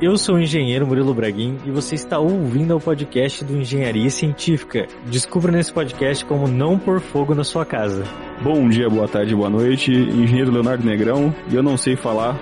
[0.00, 4.86] Eu sou o engenheiro Murilo Braguin e você está ouvindo o podcast do Engenharia Científica.
[5.06, 8.04] Descubra nesse podcast como não pôr fogo na sua casa.
[8.42, 9.90] Bom dia, boa tarde, boa noite.
[9.90, 12.38] Engenheiro Leonardo Negrão e eu não sei falar.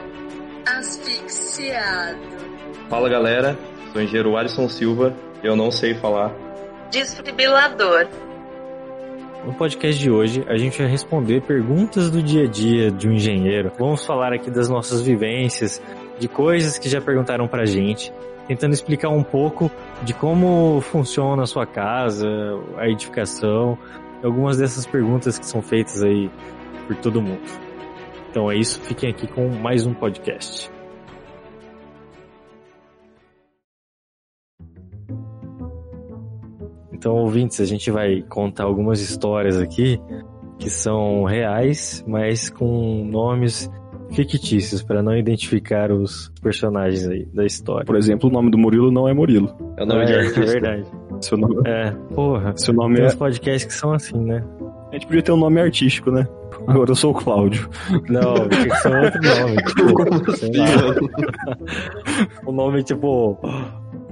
[0.67, 2.19] Asfixiado.
[2.91, 3.57] Fala galera,
[3.93, 6.35] sou o engenheiro Alisson Silva e eu não sei falar.
[6.91, 8.09] Desfibrilador.
[9.47, 13.13] No podcast de hoje, a gente vai responder perguntas do dia a dia de um
[13.13, 13.71] engenheiro.
[13.79, 15.83] Vamos falar aqui das nossas vivências,
[16.19, 18.13] de coisas que já perguntaram pra gente,
[18.47, 19.71] tentando explicar um pouco
[20.03, 22.29] de como funciona a sua casa,
[22.77, 23.79] a edificação,
[24.23, 26.31] algumas dessas perguntas que são feitas aí
[26.87, 27.43] por todo mundo.
[28.31, 30.71] Então é isso, fiquem aqui com mais um podcast.
[36.93, 40.01] Então, ouvintes, a gente vai contar algumas histórias aqui
[40.59, 43.71] que são reais, mas com nomes
[44.15, 47.85] fictícios para não identificar os personagens aí da história.
[47.85, 49.55] Por exemplo, o nome do Murilo não é Murilo.
[49.77, 50.41] É o nome é, de artista.
[50.41, 50.85] É verdade.
[51.21, 52.57] Seu nome, É, porra.
[52.57, 53.07] seu nome Tem é.
[53.09, 54.45] uns podcasts que são assim, né?
[54.91, 56.27] A gente podia ter um nome artístico, né?
[56.69, 57.69] Agora eu sou o Cláudio.
[58.09, 59.57] Não, tem que ser outro nome.
[59.65, 61.57] Tipo, lá.
[62.47, 63.39] O nome, tipo.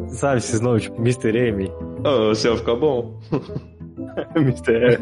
[0.08, 1.36] Sabe esses nomes, tipo Mr.
[1.36, 1.70] M?
[2.04, 3.16] Oh, o seu fica bom.
[4.36, 4.98] Mister.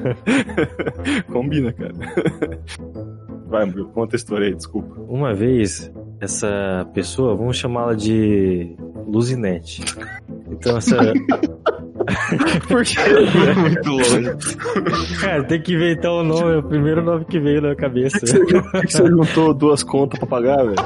[1.33, 1.93] Combina, cara.
[3.51, 4.95] Vai, Murilo, conta a história aí, desculpa.
[5.09, 8.77] Uma vez, essa pessoa, vamos chamá-la de
[9.09, 9.83] Luzinete.
[10.49, 10.97] Então, essa.
[12.69, 12.95] Por quê?
[13.61, 15.19] Muito longe.
[15.21, 18.21] Cara, tem que inventar o nome, é o primeiro nome que veio na cabeça.
[18.21, 20.77] Por que você juntou duas contas pra pagar, velho?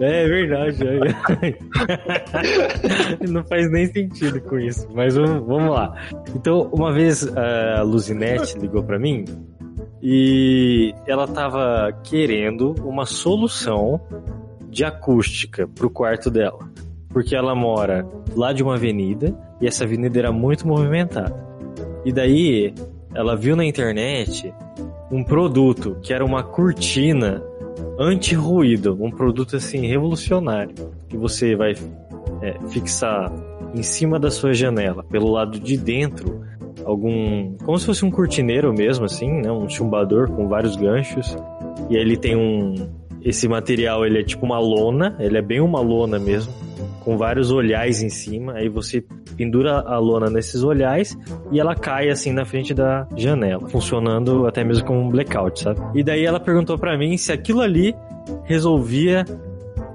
[0.00, 0.78] É verdade.
[0.86, 1.56] é.
[3.28, 4.88] Não faz nem sentido com isso.
[4.94, 5.94] Mas vamos, vamos lá.
[6.34, 9.24] Então, uma vez a Luzinete ligou pra mim
[10.02, 14.00] e ela tava querendo uma solução
[14.68, 16.68] de acústica pro quarto dela.
[17.10, 21.46] Porque ela mora lá de uma avenida e essa avenida era muito movimentada.
[22.04, 22.74] E daí
[23.14, 24.52] ela viu na internet
[25.10, 27.42] um produto que era uma cortina
[27.98, 30.74] anti-ruído, um produto assim revolucionário
[31.08, 31.74] que você vai
[32.40, 33.30] é, fixar
[33.74, 36.42] em cima da sua janela, pelo lado de dentro,
[36.84, 41.36] algum, como se fosse um cortineiro mesmo assim, né, um chumbador com vários ganchos.
[41.90, 42.74] E ele tem um
[43.24, 46.52] esse material, ele é tipo uma lona, ele é bem uma lona mesmo,
[47.04, 48.54] com vários olhais em cima.
[48.54, 49.04] Aí você
[49.36, 51.16] pendura a lona nesses olhais
[51.50, 55.80] e ela cai assim na frente da janela, funcionando até mesmo como um blackout, sabe?
[55.94, 57.94] E daí ela perguntou pra mim se aquilo ali
[58.44, 59.24] resolvia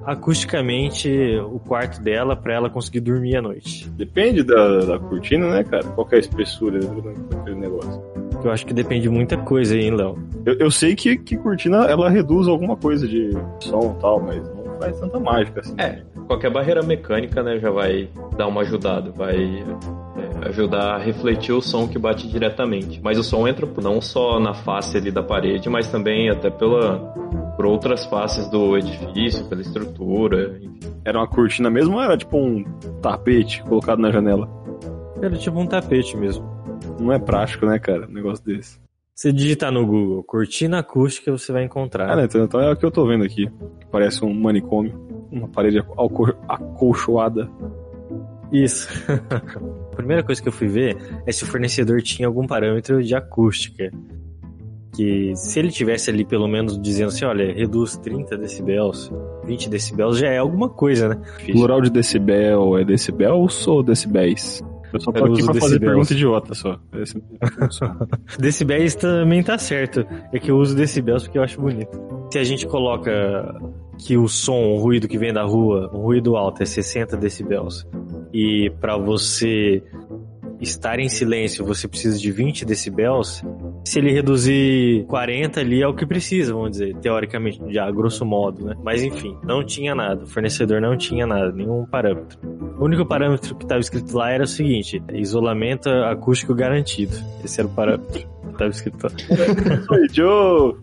[0.07, 1.09] acusticamente
[1.51, 3.89] o quarto dela pra ela conseguir dormir à noite.
[3.89, 5.83] Depende da, da cortina, né, cara?
[5.83, 8.01] Qual que é a espessura daquele negócio?
[8.41, 10.17] Eu acho que depende de muita coisa aí, hein, Léo?
[10.45, 14.41] Eu, eu sei que, que cortina ela reduz alguma coisa de som e tal, mas
[14.55, 15.75] não faz tanta mágica assim.
[15.77, 18.07] É, qualquer barreira mecânica, né, já vai
[18.37, 23.01] dar uma ajudada, vai é, ajudar a refletir o som que bate diretamente.
[23.03, 27.13] Mas o som entra não só na face ali da parede, mas também até pela
[27.57, 30.79] por outras faces do edifício, pela estrutura, enfim.
[31.03, 32.63] Era uma cortina mesmo ou era tipo um
[33.01, 34.47] tapete colocado na janela?
[35.21, 36.47] Era tipo um tapete mesmo.
[36.99, 38.07] Não é prático, né, cara?
[38.07, 38.79] Um negócio desse.
[39.15, 42.11] Se digitar no Google cortina acústica, você vai encontrar.
[42.11, 43.49] Ah, né, então, então é o que eu tô vendo aqui.
[43.91, 44.93] Parece um manicômio.
[45.31, 45.79] Uma parede
[46.47, 47.49] acolchoada.
[48.51, 48.87] Isso.
[49.91, 53.15] a primeira coisa que eu fui ver é se o fornecedor tinha algum parâmetro de
[53.15, 53.91] acústica.
[54.97, 59.11] Que se ele tivesse ali pelo menos dizendo assim, olha, reduz 30 decibéis,
[59.45, 61.21] 20 decibéis, já é alguma coisa, né?
[61.51, 64.63] Plural de decibel é decibels ou decibéis?
[64.91, 65.79] Eu só tô Eu aqui pra fazer decibels.
[65.91, 66.79] pergunta idiota só.
[66.95, 67.21] Esse-
[68.39, 70.05] Decibéis também tá certo.
[70.33, 71.99] É que eu uso decibéis porque eu acho bonito.
[72.31, 73.53] Se a gente coloca
[73.99, 77.85] que o som, o ruído que vem da rua, o ruído alto é 60 decibéis,
[78.33, 79.83] e para você
[80.59, 83.43] estar em silêncio você precisa de 20 decibéis,
[83.85, 88.65] se ele reduzir 40 ali é o que precisa, vamos dizer, teoricamente, já grosso modo,
[88.65, 88.75] né?
[88.83, 92.39] Mas enfim, não tinha nada, o fornecedor não tinha nada, nenhum parâmetro.
[92.77, 97.15] O único parâmetro que estava escrito lá era o seguinte: isolamento acústico garantido.
[97.43, 99.11] Esse era o parâmetro que estava escrito lá.
[99.91, 100.75] Oi, Joe!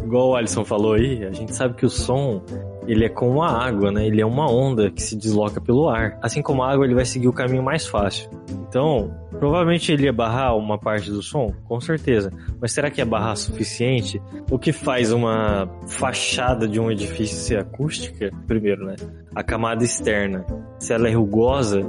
[0.02, 2.42] Igual o Alisson falou aí, a gente sabe que o som
[2.86, 4.06] ele é como a água, né?
[4.06, 6.18] Ele é uma onda que se desloca pelo ar.
[6.22, 8.30] Assim como a água, ele vai seguir o caminho mais fácil.
[8.68, 12.30] Então, provavelmente ele ia barrar uma parte do som, com certeza.
[12.60, 14.20] Mas será que é barrar suficiente?
[14.50, 18.30] O que faz uma fachada de um edifício ser acústica?
[18.46, 18.96] Primeiro, né?
[19.34, 20.44] A camada externa.
[20.78, 21.80] Se ela é rugosa,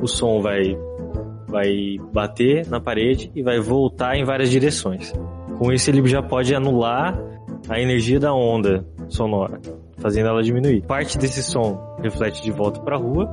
[0.00, 0.76] o som vai
[1.48, 5.12] vai bater na parede e vai voltar em várias direções.
[5.58, 7.14] Com isso ele já pode anular
[7.68, 9.60] a energia da onda sonora,
[10.02, 10.82] fazendo ela diminuir.
[10.82, 13.26] Parte desse som reflete de volta para a rua,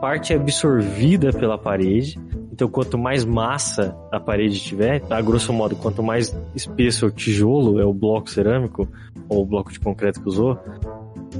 [0.00, 2.20] parte é absorvida pela parede.
[2.52, 7.80] Então, quanto mais massa a parede tiver, a grosso modo, quanto mais espesso o tijolo,
[7.80, 8.86] é o bloco cerâmico
[9.28, 10.58] ou o bloco de concreto que usou,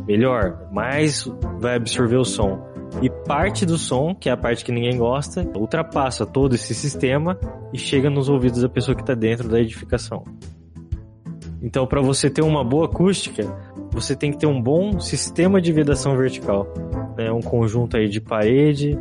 [0.06, 2.66] melhor, mais vai absorver o som.
[3.02, 7.38] E parte do som, que é a parte que ninguém gosta, ultrapassa todo esse sistema
[7.72, 10.24] e chega nos ouvidos da pessoa que está dentro da edificação.
[11.62, 13.44] Então, para você ter uma boa acústica,
[13.90, 16.66] você tem que ter um bom sistema de vedação vertical.
[17.16, 17.30] Né?
[17.30, 18.98] Um conjunto aí de parede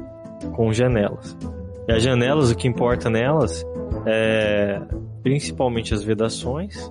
[0.54, 1.38] com janelas.
[1.88, 3.66] E as janelas, o que importa nelas
[4.06, 4.82] é
[5.24, 6.90] principalmente as vedações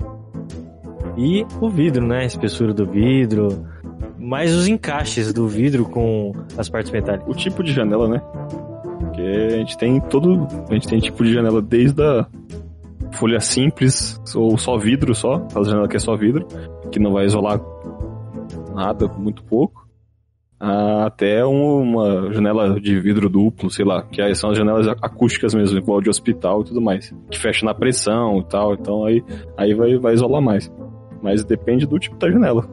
[1.16, 2.20] e o vidro, né?
[2.20, 3.66] A espessura do vidro,
[4.18, 7.28] mais os encaixes do vidro com as partes metálicas.
[7.28, 8.22] O tipo de janela, né?
[9.00, 10.46] Porque a gente tem todo.
[10.68, 12.26] A gente tem tipo de janela desde a
[13.18, 16.46] folha simples, ou só vidro só, aquela janela que é só vidro,
[16.90, 17.60] que não vai isolar
[18.74, 19.88] nada, muito pouco,
[20.60, 25.78] até uma janela de vidro duplo, sei lá, que aí são as janelas acústicas mesmo,
[25.78, 29.22] igual de hospital e tudo mais, que fecha na pressão e tal, então aí,
[29.56, 30.72] aí vai, vai isolar mais.
[31.22, 32.68] Mas depende do tipo da janela.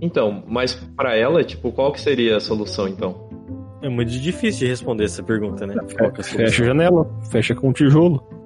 [0.00, 3.28] Então, mas para ela, tipo, qual que seria a solução então?
[3.82, 5.74] É muito difícil de responder essa pergunta, né?
[6.00, 8.37] É, fecha a janela, fecha com tijolo.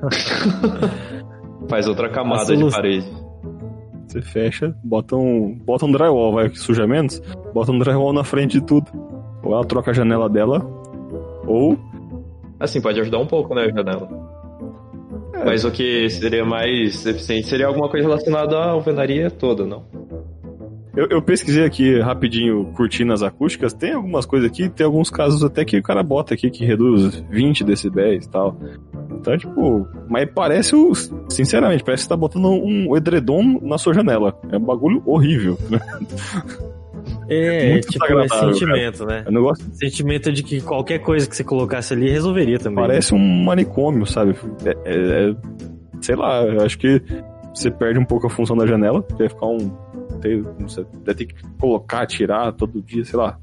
[1.68, 3.06] Faz outra camada de parede.
[4.06, 7.20] Você fecha, bota um, bota um drywall, vai que suja menos,
[7.54, 8.90] bota um drywall na frente de tudo.
[9.42, 10.66] Ou ela troca a janela dela,
[11.46, 11.78] ou.
[12.58, 14.08] Assim, pode ajudar um pouco, né, a janela.
[15.32, 15.44] É.
[15.44, 19.84] Mas o que seria mais eficiente seria alguma coisa relacionada à alvenaria toda, não?
[20.96, 25.64] Eu, eu, pesquisei aqui rapidinho cortinas acústicas, tem algumas coisas aqui, tem alguns casos até
[25.64, 28.56] que o cara bota aqui que reduz 20 decibéis e tal.
[29.12, 30.92] Então, tipo, mas parece, o,
[31.28, 34.36] sinceramente, parece que você tá botando um edredom na sua janela.
[34.50, 35.78] É um bagulho horrível, né?
[37.28, 39.20] É, Muito tipo, é sentimento, cara.
[39.20, 39.24] né?
[39.26, 39.64] Eu não gosto.
[39.74, 42.84] Sentimento de que qualquer coisa que você colocasse ali resolveria também.
[42.84, 43.20] Parece né?
[43.20, 44.34] um manicômio, sabe?
[44.64, 45.34] É, é, é,
[46.00, 47.00] sei lá, eu acho que
[47.54, 49.70] você perde um pouco a função da janela, vai ficar um
[50.20, 53.38] ter, você vai ter que colocar, tirar todo dia, sei lá.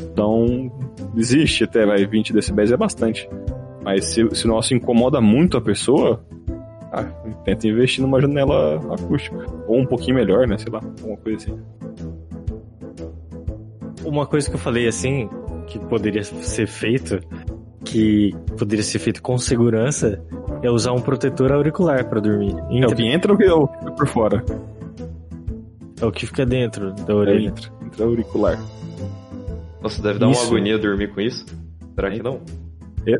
[0.00, 0.70] Então,
[1.16, 3.28] existe até, vai, 20 decibéis é bastante.
[3.82, 6.24] Mas se, se o nosso incomoda muito a pessoa,
[6.92, 7.04] ah,
[7.44, 9.44] tenta investir numa janela acústica.
[9.66, 10.56] Ou um pouquinho melhor, né?
[10.58, 11.60] Sei lá, alguma coisa assim.
[14.04, 15.28] Uma coisa que eu falei assim,
[15.66, 17.20] que poderia ser feito,
[17.84, 20.22] que poderia ser feito com segurança,
[20.62, 22.54] é usar um protetor auricular para dormir.
[22.70, 22.90] Entra...
[22.90, 24.44] É o que entra ou o que fica por fora?
[26.00, 27.48] É o que fica dentro da orelha.
[27.48, 28.58] Entra, entra auricular.
[29.80, 30.40] Nossa, deve dar isso.
[30.40, 31.44] uma agonia dormir com isso?
[31.94, 32.40] Será que não?
[33.06, 33.18] Eu,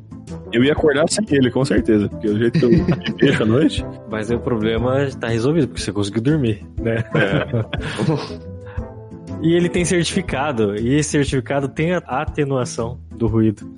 [0.53, 2.71] eu ia acordar sem ele, com certeza, porque o jeito que eu
[3.17, 3.87] vejo à noite.
[4.11, 7.05] Mas aí o problema está resolvido, porque você conseguiu dormir, né?
[7.15, 8.49] É.
[9.41, 13.73] E ele tem certificado, e esse certificado tem a atenuação do ruído.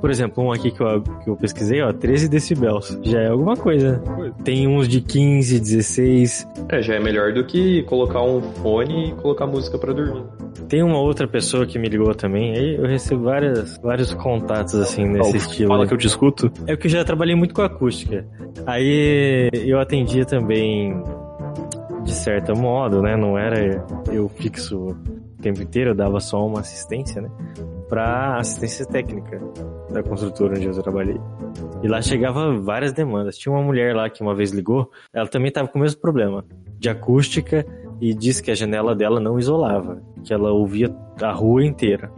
[0.00, 2.98] Por exemplo, um aqui que eu, que eu pesquisei, ó, 13 decibéis.
[3.02, 4.02] Já é alguma coisa.
[4.44, 6.48] Tem uns de 15, 16.
[6.68, 10.24] É, já é melhor do que colocar um fone e colocar música para dormir.
[10.68, 15.04] Tem uma outra pessoa que me ligou também, aí eu recebo várias, vários contatos assim
[15.04, 15.68] nesse oh, estilo.
[15.68, 16.50] Fala que eu discuto.
[16.66, 18.26] É que eu já trabalhei muito com acústica.
[18.66, 21.00] Aí eu atendia também
[22.02, 23.16] de certo modo, né?
[23.16, 24.96] Não era eu fixo
[25.42, 27.30] tempo inteiro, eu dava só uma assistência, né?
[27.88, 29.40] Para assistência técnica
[29.90, 31.20] da construtora onde eu trabalhei.
[31.82, 33.38] E lá chegava várias demandas.
[33.38, 36.44] Tinha uma mulher lá que uma vez ligou, ela também estava com o mesmo problema
[36.78, 37.64] de acústica
[38.00, 42.10] e disse que a janela dela não isolava, que ela ouvia a rua inteira.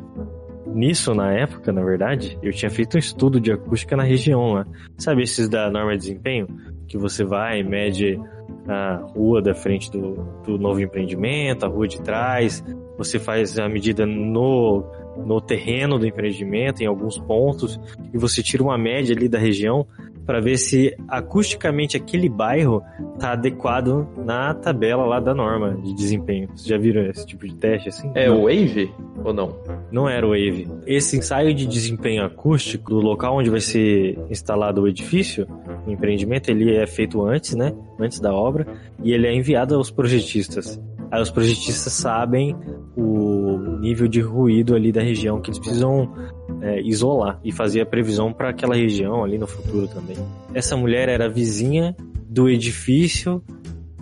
[0.66, 4.66] Nisso, na época, na verdade, eu tinha feito um estudo de acústica na região lá.
[4.98, 6.46] Sabe esses da norma de desempenho?
[6.86, 8.20] Que você vai, mede
[8.66, 10.14] a rua da frente do,
[10.44, 12.62] do novo empreendimento, a rua de trás,
[12.96, 14.84] você faz a medida no,
[15.16, 17.78] no terreno do empreendimento, em alguns pontos,
[18.12, 19.86] e você tira uma média ali da região
[20.28, 22.82] para ver se acusticamente aquele bairro
[23.14, 26.48] está adequado na tabela lá da norma de desempenho.
[26.48, 28.12] Vocês já viram esse tipo de teste assim?
[28.14, 28.92] É o Wave
[29.24, 29.56] ou não?
[29.90, 30.68] Não era o Wave.
[30.86, 35.48] Esse ensaio de desempenho acústico do local onde vai ser instalado o edifício,
[35.86, 37.74] o empreendimento, ele é feito antes, né?
[37.98, 38.66] Antes da obra,
[39.02, 40.78] e ele é enviado aos projetistas.
[41.10, 42.54] Aí os projetistas sabem
[42.96, 46.12] o nível de ruído ali da região que eles precisam
[46.60, 50.16] é, isolar e fazer a previsão para aquela região ali no futuro também.
[50.52, 51.96] Essa mulher era vizinha
[52.28, 53.42] do edifício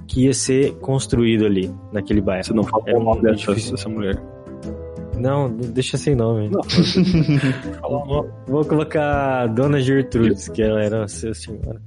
[0.06, 2.44] que ia ser construído ali, naquele bairro.
[2.44, 4.20] Você não fala o nome dessa, dessa mulher.
[5.18, 6.50] Não, deixa sem nome.
[6.50, 6.60] Não.
[8.06, 11.80] vou, vou, colocar Dona Gertrudes, que ela era a senhora.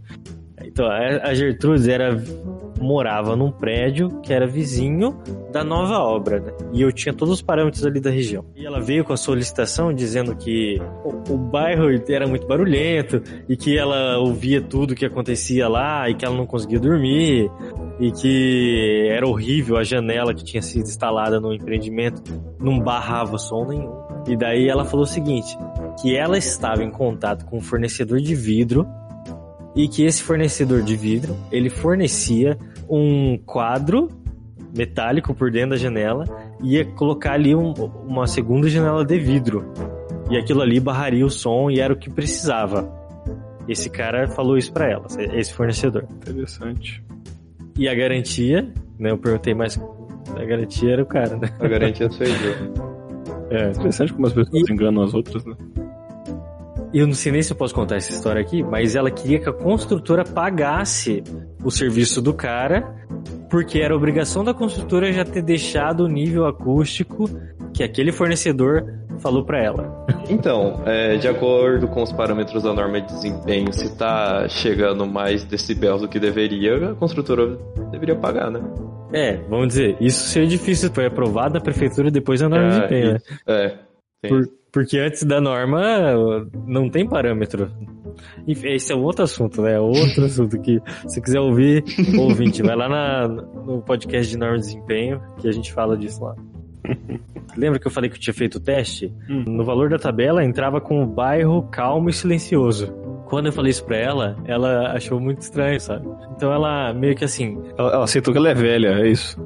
[0.64, 2.22] Então, a Gertrudes era
[2.80, 5.18] morava num prédio que era vizinho
[5.52, 6.52] da nova obra, né?
[6.74, 8.46] E eu tinha todos os parâmetros ali da região.
[8.56, 13.56] E ela veio com a solicitação dizendo que o, o bairro era muito barulhento e
[13.56, 17.52] que ela ouvia tudo que acontecia lá e que ela não conseguia dormir
[18.00, 22.22] e que era horrível a janela que tinha sido instalada no empreendimento
[22.60, 23.92] não barrava som nenhum.
[24.28, 25.58] E daí ela falou o seguinte,
[26.02, 28.88] que ela estava em contato com um fornecedor de vidro
[29.76, 32.58] e que esse fornecedor de vidro, ele fornecia
[32.90, 34.10] um quadro
[34.76, 36.26] metálico por dentro da janela
[36.64, 37.74] e ia colocar ali um-
[38.08, 39.66] uma segunda janela de vidro.
[40.30, 42.88] E aquilo ali barraria o som e era o que precisava.
[43.68, 46.06] Esse cara falou isso pra ela, esse fornecedor.
[46.12, 47.04] Interessante.
[47.78, 49.12] E a garantia, né?
[49.12, 49.80] Eu perguntei mais.
[50.36, 51.50] A garantia era o cara, né?
[51.60, 52.90] A garantia sou eu.
[53.52, 53.72] É.
[53.72, 55.56] Interessante como as pessoas enganam as outras, né?
[56.94, 59.48] Eu não sei nem se eu posso contar essa história aqui, mas ela queria que
[59.48, 61.24] a construtora pagasse
[61.64, 62.96] o serviço do cara,
[63.50, 67.26] porque era obrigação da construtora já ter deixado o nível acústico
[67.74, 68.84] que aquele fornecedor
[69.20, 70.06] falou pra ela.
[70.30, 75.44] Então, é, de acordo com os parâmetros da norma de desempenho, se tá chegando mais
[75.44, 77.58] decibéis do que deveria, a construtora
[77.92, 78.62] deveria pagar, né?
[79.12, 82.80] É, vamos dizer, isso seria difícil, foi aprovado na prefeitura depois da norma de É,
[82.80, 83.20] desempenho, né?
[83.48, 83.78] É.
[84.22, 84.59] tem Por-.
[84.72, 87.72] Porque antes da norma não tem parâmetro.
[88.48, 89.76] Enfim, esse é outro assunto, né?
[89.76, 91.84] É Outro assunto que se quiser ouvir,
[92.20, 96.22] ouvinte, vai lá na- no podcast de norma de desempenho que a gente fala disso
[96.24, 96.36] lá.
[97.56, 99.14] Lembra que eu falei que eu tinha feito o teste?
[99.30, 99.44] Hum.
[99.48, 102.92] No valor da tabela entrava com o bairro calmo e silencioso.
[103.28, 106.08] Quando eu falei isso pra ela, ela achou muito estranho, sabe?
[106.36, 109.38] Então ela meio que assim, Ela, ela aceitou que ela é velha, é isso.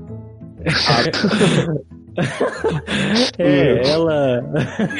[3.37, 4.43] É, ela.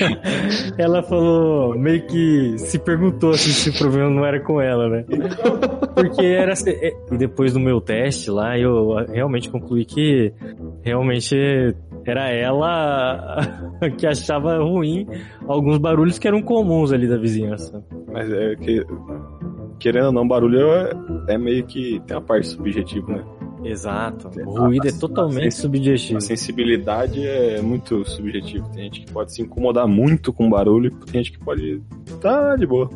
[0.77, 5.05] ela falou, meio que se perguntou assim, se o problema não era com ela, né?
[5.95, 6.55] Porque era.
[6.55, 10.33] se- é, E depois do meu teste lá, eu realmente concluí que
[10.83, 11.35] realmente
[12.05, 13.39] era ela
[13.97, 15.07] que achava ruim
[15.47, 17.83] alguns barulhos que eram comuns ali da vizinhança.
[18.11, 18.85] Mas é que.
[19.79, 20.91] Querendo ou não, barulho é,
[21.29, 22.01] é meio que.
[22.07, 23.23] Tem uma parte subjetiva, né?
[23.63, 24.29] Exato.
[24.45, 26.17] O ruído é A- totalmente subjetivo.
[26.17, 28.67] A sensibilidade é muito subjetiva.
[28.73, 31.81] Tem gente que pode se incomodar muito com barulho, tem gente que pode.
[32.21, 32.89] Tá de boa.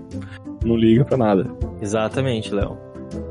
[0.64, 1.46] Não liga pra nada.
[1.82, 2.78] Exatamente, Léo.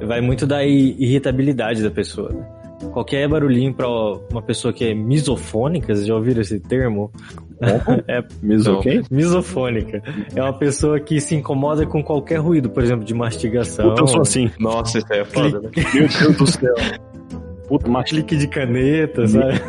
[0.06, 2.30] Vai muito da irritabilidade da pessoa.
[2.32, 2.46] né?
[2.92, 3.88] Qualquer barulhinho pra
[4.30, 7.10] uma pessoa que é misofônica, vocês já ouviram esse termo?
[8.06, 8.22] É
[8.82, 9.02] quem?
[9.10, 10.02] misofônica.
[10.34, 14.06] É uma pessoa que se incomoda com qualquer ruído, por exemplo, de mastigação, Puta, eu
[14.08, 14.50] sou assim.
[14.60, 15.70] Nossa, isso aí é foda, né?
[15.94, 16.74] Meu Deus do céu.
[17.68, 18.14] Puta, macho.
[18.14, 19.54] clique de caneta, sabe?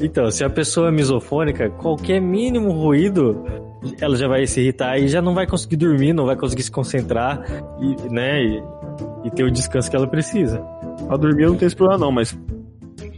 [0.00, 3.44] Então, se a pessoa é misofônica, qualquer mínimo ruído,
[4.00, 6.70] ela já vai se irritar e já não vai conseguir dormir, não vai conseguir se
[6.70, 7.42] concentrar
[7.80, 8.62] e, né, e,
[9.24, 10.58] e ter o descanso que ela precisa.
[11.06, 12.36] Pra dormir eu não tenho esse problema, não, mas.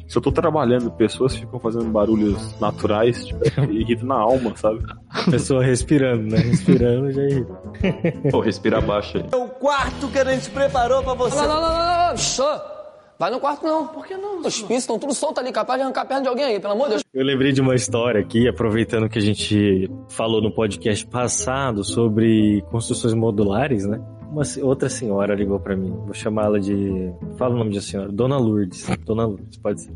[0.06, 4.84] Se eu tô trabalhando, pessoas ficam fazendo barulhos naturais, tipo, irrita na alma, sabe?
[5.10, 6.38] A pessoa respirando, né?
[6.38, 7.54] Respirando já irrita.
[8.30, 9.24] Pô, respira baixo aí.
[9.34, 11.36] O quarto que a gente preparou pra você.
[11.36, 12.76] Não, não, não, não, não.
[13.18, 13.86] Vai no quarto não.
[13.88, 14.40] Por que não?
[14.40, 16.74] Os pinços estão tudo soltos ali, capaz de arrancar a perna de alguém aí, pelo
[16.74, 17.02] amor de Deus.
[17.14, 22.62] Eu lembrei de uma história aqui, aproveitando que a gente falou no podcast passado sobre
[22.70, 23.98] construções modulares, né?
[24.30, 25.90] Uma outra senhora ligou pra mim.
[26.04, 27.12] Vou chamá-la de.
[27.36, 28.10] Fala o nome da senhora.
[28.10, 28.86] Dona Lourdes.
[29.04, 29.92] Dona Lourdes, pode ser.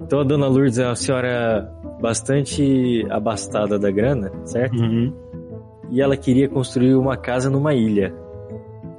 [0.00, 4.80] Então a Dona Lourdes é uma senhora bastante abastada da grana, certo?
[4.80, 5.12] Uhum.
[5.90, 8.14] E ela queria construir uma casa numa ilha.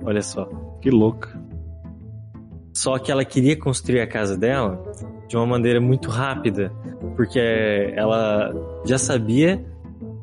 [0.03, 0.45] Olha só.
[0.81, 1.39] Que louca.
[2.73, 4.81] Só que ela queria construir a casa dela
[5.27, 6.71] de uma maneira muito rápida,
[7.15, 7.39] porque
[7.95, 8.53] ela
[8.85, 9.63] já sabia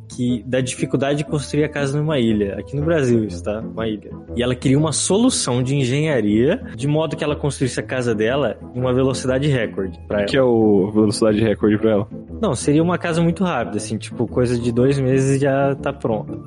[0.09, 3.61] que da dificuldade de construir a casa numa ilha, aqui no Brasil isso, tá?
[3.61, 4.11] Uma ilha.
[4.37, 8.57] E ela queria uma solução de engenharia de modo que ela construísse a casa dela
[8.75, 10.27] em uma velocidade recorde para ela.
[10.27, 12.09] que é o velocidade recorde pra ela?
[12.41, 15.93] Não, seria uma casa muito rápida, assim, tipo coisa de dois meses e já tá
[15.93, 16.39] pronta.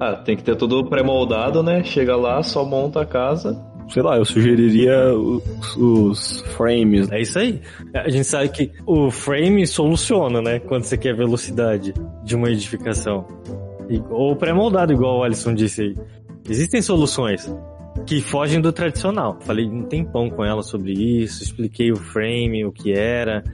[0.00, 1.84] Ah, tem que ter tudo pré-moldado, né?
[1.84, 3.60] Chega lá, só monta a casa.
[3.88, 7.10] Sei lá, eu sugeriria os, os frames.
[7.10, 7.60] É isso aí.
[7.94, 10.58] A gente sabe que o frame soluciona, né?
[10.58, 13.26] Quando você quer velocidade de uma edificação.
[14.10, 15.94] Ou pré-moldado, igual o Alisson disse aí.
[16.48, 17.50] Existem soluções
[18.06, 19.38] que fogem do tradicional.
[19.40, 23.44] Falei um tempão com ela sobre isso, expliquei o frame, o que era.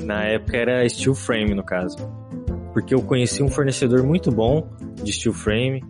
[0.00, 1.96] Na época era steel frame, no caso.
[2.72, 4.68] Porque eu conheci um fornecedor muito bom
[5.02, 5.82] de steel frame,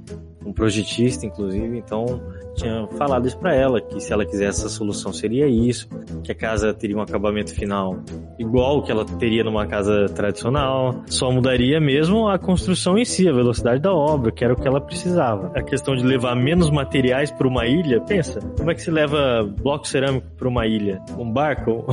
[0.45, 2.23] um projetista, inclusive, então
[2.57, 5.89] tinha falado isso pra ela, que se ela quisesse essa solução seria isso,
[6.25, 7.99] que a casa teria um acabamento final
[8.39, 13.33] igual que ela teria numa casa tradicional, só mudaria mesmo a construção em si, a
[13.33, 15.53] velocidade da obra, que era o que ela precisava.
[15.55, 19.43] A questão de levar menos materiais para uma ilha, pensa, como é que se leva
[19.63, 21.01] bloco cerâmico para uma ilha?
[21.19, 21.85] Um barco?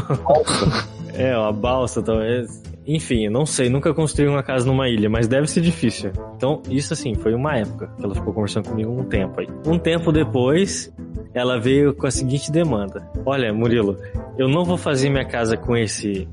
[1.13, 2.72] é, uma balsa talvez.
[2.85, 6.11] Enfim, não sei, nunca construí uma casa numa ilha, mas deve ser difícil.
[6.35, 9.47] Então, isso assim, foi uma época que ela ficou conversando comigo um tempo aí.
[9.65, 10.93] Um tempo depois,
[11.33, 13.97] ela veio com a seguinte demanda: Olha, Murilo,
[14.37, 16.27] eu não vou fazer minha casa com esse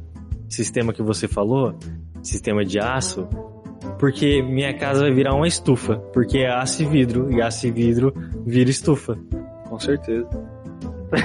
[0.49, 1.75] sistema que você falou,
[2.23, 3.29] sistema de aço,
[3.99, 7.71] porque minha casa vai virar uma estufa, porque é aço e vidro, e aço e
[7.71, 8.13] vidro
[8.45, 9.17] vira estufa.
[9.69, 10.29] Com certeza.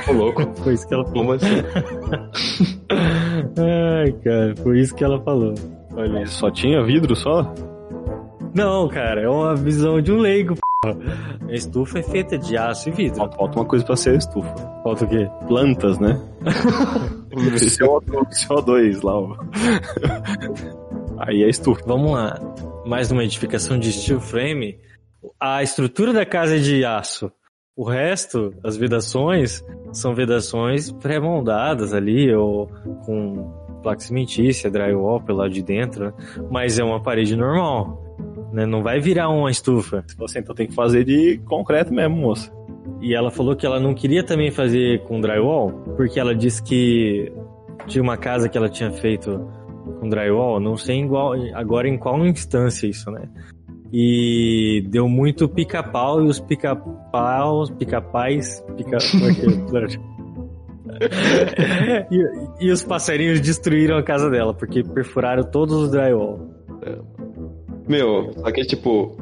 [0.08, 0.42] Ô, louco.
[0.64, 1.20] Foi isso que ela falou.
[1.20, 1.56] Como assim?
[3.58, 5.54] Ai, cara, foi isso que ela falou.
[5.96, 7.54] Olha só tinha vidro só?
[8.54, 10.98] Não, cara, é uma visão de um leigo, porra.
[11.48, 13.18] A estufa é feita de aço e vidro.
[13.18, 14.56] Só Falta uma coisa pra ser a estufa.
[14.84, 15.30] Falta o quê?
[15.48, 16.20] Plantas, né?
[17.32, 19.36] CO2, CO2 lá, ó.
[21.20, 21.82] Aí é estufa.
[21.86, 22.40] Vamos lá.
[22.86, 24.78] Mais uma edificação de steel frame.
[25.40, 27.32] A estrutura da casa é de aço.
[27.78, 32.68] O resto, as vedações, são vedações pré-moldadas ali, ou
[33.06, 33.52] com
[33.84, 36.14] placa cimentícia, drywall pelo lado de dentro, né?
[36.50, 38.02] mas é uma parede normal.
[38.54, 38.66] Né?
[38.66, 40.06] Não vai virar uma estufa.
[40.18, 42.50] Você então tem que fazer de concreto mesmo, moça.
[43.02, 47.30] E ela falou que ela não queria também fazer com drywall, porque ela disse que
[47.88, 49.46] tinha uma casa que ela tinha feito
[50.00, 53.28] com drywall, não sei igual, agora em qual instância isso, né?
[53.94, 58.98] E deu muito pica-pau e os pica-paus, pica-pais, pica...
[58.98, 60.06] é
[60.96, 62.08] é?
[62.12, 66.40] e, e os passarinhos destruíram a casa dela, porque perfuraram todos os drywall.
[67.88, 69.16] Meu, só que tipo,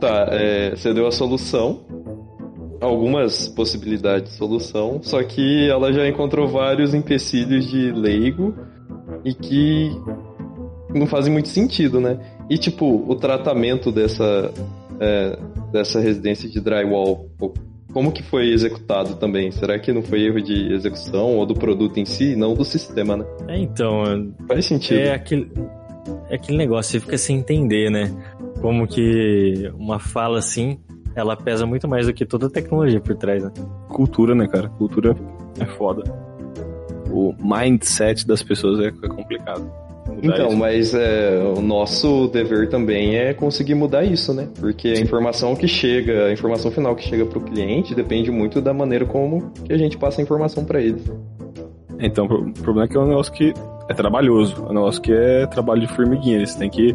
[0.00, 1.84] tá, é, você deu a solução,
[2.80, 8.54] algumas possibilidades de solução, só que ela já encontrou vários empecilhos de leigo
[9.24, 9.90] e que
[10.94, 12.18] não fazem muito sentido, né?
[12.48, 14.52] E tipo, o tratamento dessa,
[15.00, 15.38] é,
[15.72, 17.28] dessa residência de drywall,
[17.92, 19.50] como que foi executado também?
[19.50, 23.16] Será que não foi erro de execução ou do produto em si, não do sistema,
[23.16, 23.24] né?
[23.48, 24.98] É, então, Faz sentido.
[24.98, 25.50] é aquele,
[26.28, 28.12] é aquele negócio, você fica sem entender, né?
[28.60, 30.78] Como que uma fala assim,
[31.14, 33.50] ela pesa muito mais do que toda a tecnologia por trás, né?
[33.88, 34.68] Cultura, né, cara?
[34.68, 35.16] Cultura
[35.58, 36.04] é foda.
[37.10, 39.85] O mindset das pessoas é é complicado.
[40.22, 40.56] Então, isso.
[40.56, 44.48] mas é, o nosso dever também é conseguir mudar isso, né?
[44.58, 48.72] Porque a informação que chega, a informação final que chega pro cliente depende muito da
[48.72, 51.02] maneira como que a gente passa a informação para eles.
[51.98, 53.52] Então, o pro- o problema é que é um negócio que
[53.88, 54.56] é trabalhoso.
[54.66, 56.36] É um negócio que é trabalho de formiguinha.
[56.36, 56.94] Eles têm que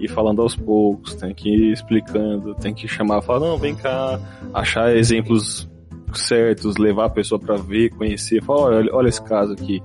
[0.00, 4.18] ir falando aos poucos, tem que ir explicando, tem que chamar, falar, não, vem cá,
[4.54, 5.68] achar exemplos
[6.14, 9.82] certos, levar a pessoa pra ver, conhecer, falar, olha, olha esse caso aqui.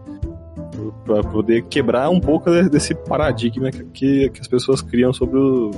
[1.06, 5.70] Pra poder quebrar um pouco de- desse paradigma que, que, as pessoas criam sobre o,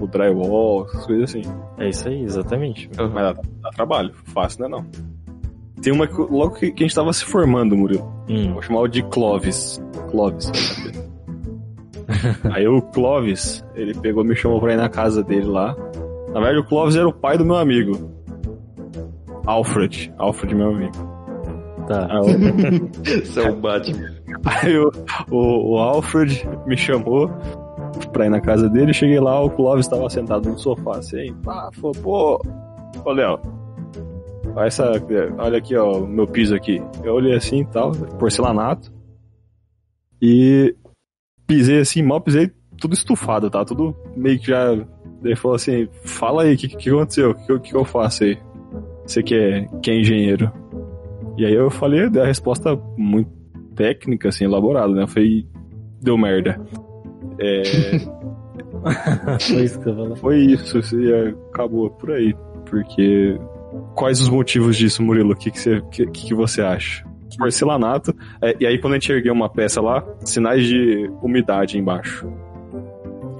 [0.00, 1.42] o drywall, essas coisas assim.
[1.78, 2.90] É isso aí, exatamente.
[2.96, 4.86] Mas dá, dá trabalho, fácil não é não.
[5.82, 8.10] Tem uma que logo que, que a gente tava se formando, Murilo.
[8.28, 9.82] Hum, Vou chamar o de Clovis.
[10.10, 10.50] Clovis.
[12.52, 15.74] Aí o Clovis, ele pegou e me chamou pra ir na casa dele lá.
[16.28, 18.10] Na verdade, o Clovis era o pai do meu amigo.
[19.46, 20.12] Alfred.
[20.18, 20.92] Alfred, meu amigo.
[21.86, 22.06] tá.
[22.10, 22.90] Aí, o-
[23.22, 24.14] Isso é o Batman.
[24.44, 24.90] aí o,
[25.30, 27.30] o, o Alfred me chamou
[28.12, 28.92] pra ir na casa dele.
[28.92, 31.34] Cheguei lá, o Clovis tava sentado no sofá, assim.
[31.42, 32.42] Pá, falou, pô,
[33.04, 33.40] ô Léo,
[34.54, 34.92] olha, essa,
[35.38, 36.82] olha aqui, ó, o meu piso aqui.
[37.02, 38.92] Eu olhei assim e tal, porcelanato.
[40.20, 40.74] E
[41.46, 43.64] pisei assim, mal pisei tudo estufado, tá?
[43.64, 44.72] Tudo meio que já.
[45.22, 47.30] Ele falou assim: fala aí, o que, que aconteceu?
[47.30, 48.38] O que, que eu faço aí?
[49.06, 50.50] Você que é, que é engenheiro.
[51.36, 53.43] E aí eu falei, dei a resposta muito
[53.74, 55.06] técnica, assim, elaborada, né?
[55.06, 55.46] Falei,
[56.00, 56.60] deu merda.
[57.38, 57.62] É,
[59.40, 60.16] Foi isso que eu falei.
[60.16, 60.78] foi isso,
[61.12, 62.34] é, acabou por aí.
[62.66, 63.38] Porque.
[63.94, 65.32] Quais os motivos disso, Murilo?
[65.32, 67.04] O que, que, você, que, que você acha?
[67.36, 68.14] Porcelanato.
[68.40, 72.28] é, e aí, quando a gente ergueu uma peça lá, sinais de umidade embaixo.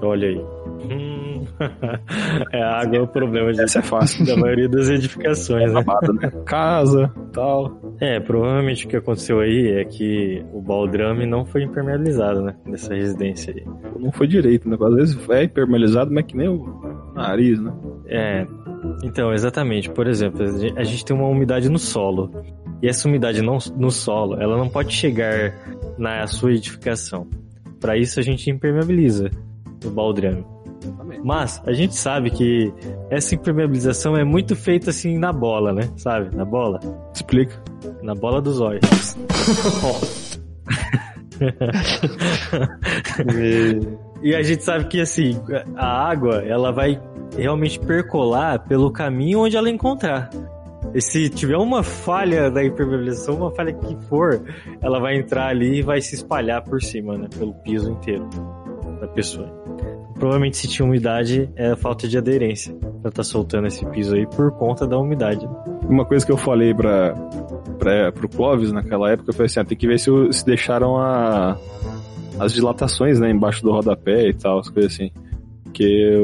[0.01, 0.54] Olha aí.
[0.91, 1.45] Hum,
[2.51, 4.25] é a água é o problema de, Essa é fácil.
[4.25, 5.81] da maioria das edificações, né?
[5.83, 6.31] Babado, né?
[6.45, 7.95] Casa, tal.
[7.99, 12.55] É, provavelmente o que aconteceu aí é que o baldrame não foi impermeabilizado, né?
[12.65, 13.63] Nessa residência aí.
[13.99, 14.77] Não foi direito, né?
[14.79, 17.73] Às vezes é impermeabilizado, mas que nem o nariz, né?
[18.07, 18.45] É,
[19.03, 19.89] então, exatamente.
[19.89, 22.29] Por exemplo, a gente- a gente tem uma umidade no solo.
[22.81, 25.53] E essa umidade não, no solo, ela não pode chegar
[25.97, 27.25] na sua edificação.
[27.79, 29.29] Para isso a gente impermeabiliza
[29.83, 30.43] o baldrame.
[31.23, 32.73] Mas a gente sabe que
[33.09, 35.89] essa impermeabilização é muito feita assim na bola, né?
[35.97, 36.35] Sabe?
[36.35, 36.79] Na bola.
[37.13, 37.61] Explica.
[38.01, 38.81] Na bola dos olhos.
[44.21, 45.37] e a gente sabe que assim,
[45.75, 47.01] a água, ela vai
[47.37, 50.29] realmente percolar pelo caminho onde ela encontrar.
[50.93, 54.41] E se tiver uma falha da impermeabilização, uma falha que for,
[54.81, 57.27] ela vai entrar ali e vai se espalhar por cima, né?
[57.37, 58.29] Pelo piso inteiro
[59.01, 59.47] da pessoa.
[60.25, 62.75] Provavelmente se tinha umidade, é falta de aderência.
[63.03, 65.47] Ela tá soltando esse piso aí por conta da umidade.
[65.87, 67.13] Uma coisa que eu falei pra,
[67.77, 71.55] pra, pro Clóvis naquela época foi assim, ah, tem que ver se, se deixaram a,
[72.39, 75.11] as dilatações, né, embaixo do rodapé e tal, as coisas assim.
[75.63, 76.19] Porque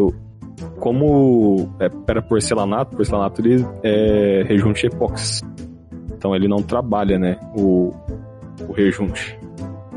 [0.80, 5.44] como é, era porcelanato, porcelanato ele é rejunte epóxi.
[6.12, 7.94] Então ele não trabalha, né, o,
[8.68, 9.38] o rejunte.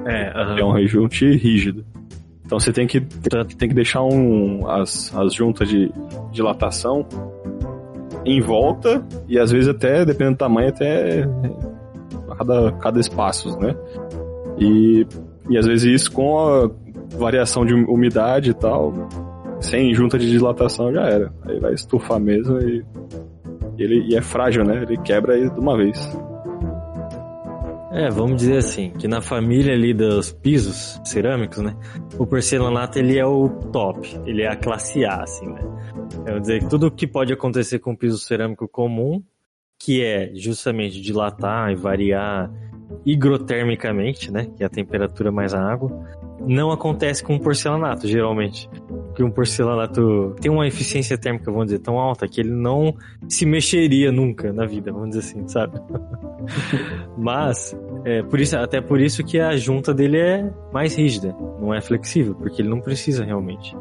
[0.04, 0.58] É, uhum.
[0.58, 1.93] é um rejunte rígido.
[2.44, 5.90] Então você tem que, tem que deixar um, as, as juntas de
[6.30, 7.06] dilatação
[8.24, 11.26] em volta e às vezes até, dependendo do tamanho, até
[12.36, 13.74] cada, cada espaço, né?
[14.58, 15.06] E,
[15.48, 16.70] e às vezes isso com a
[17.16, 18.92] variação de umidade e tal,
[19.60, 21.32] sem junta de dilatação já era.
[21.46, 22.84] Aí vai estufar mesmo e,
[23.78, 24.82] e ele e é frágil, né?
[24.82, 26.18] Ele quebra aí de uma vez.
[27.94, 31.76] É, vamos dizer assim, que na família ali dos pisos cerâmicos, né?
[32.18, 35.62] O porcelanato ele é o top, ele é a classe A, assim, né?
[36.26, 39.22] Vamos dizer que tudo que pode acontecer com o piso cerâmico comum,
[39.78, 42.50] que é justamente dilatar e variar
[43.06, 44.50] higrotermicamente, né?
[44.56, 45.88] Que é a temperatura mais a água,
[46.44, 48.68] não acontece com porcelanato, geralmente.
[49.14, 52.92] Porque um porcelanato tem uma eficiência térmica, vamos dizer, tão alta que ele não
[53.28, 55.80] se mexeria nunca na vida, vamos dizer assim, sabe?
[57.16, 61.72] Mas, é, por isso, até por isso que a junta dele é mais rígida, não
[61.72, 63.76] é flexível, porque ele não precisa realmente.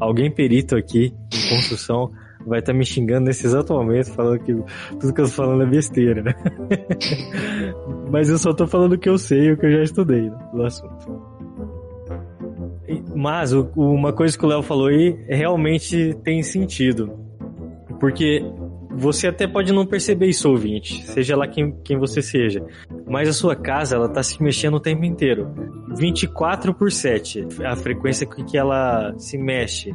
[0.00, 2.10] Alguém perito aqui em construção
[2.44, 4.52] vai estar tá me xingando nesse exato momento, falando que
[4.98, 6.34] tudo que eu tô falando é besteira, né?
[8.10, 10.36] Mas eu só tô falando o que eu sei, o que eu já estudei né,
[10.52, 11.31] do assunto.
[13.14, 17.12] Mas o, uma coisa que o Léo falou aí realmente tem sentido.
[18.00, 18.44] Porque
[18.94, 22.64] você até pode não perceber isso, ouvinte, seja lá quem, quem você seja.
[23.08, 25.48] Mas a sua casa, ela tá se mexendo o tempo inteiro.
[25.96, 29.94] 24 por 7, a frequência com que ela se mexe.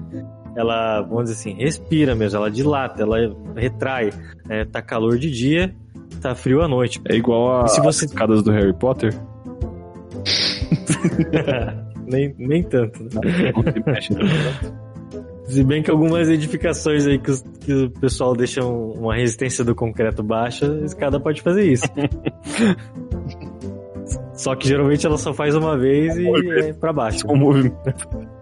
[0.55, 3.17] Ela, vamos dizer assim, respira mesmo, ela dilata, ela
[3.55, 4.09] retrai.
[4.49, 5.75] É, tá calor de dia,
[6.21, 6.99] tá frio à noite.
[7.07, 8.05] É igual a, se você...
[8.05, 9.13] as escadas do Harry Potter?
[12.07, 13.03] nem, nem tanto.
[13.03, 13.09] Né?
[15.45, 19.73] Se bem que algumas edificações aí que, os, que o pessoal deixa uma resistência do
[19.73, 21.85] concreto baixa, a escada pode fazer isso.
[24.35, 26.27] só que geralmente ela só faz uma vez e
[26.59, 27.25] é pra baixo.
[27.29, 27.77] Um movimento.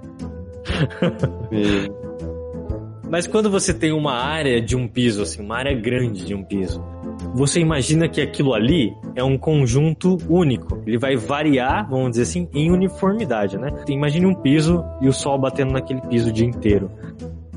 [3.07, 6.43] Mas quando você tem uma área de um piso, assim, uma área grande de um
[6.43, 6.83] piso,
[7.35, 10.81] você imagina que aquilo ali é um conjunto único.
[10.87, 13.73] Ele vai variar, vamos dizer assim, em uniformidade, né?
[13.89, 16.89] Imagine um piso e o sol batendo naquele piso o dia inteiro.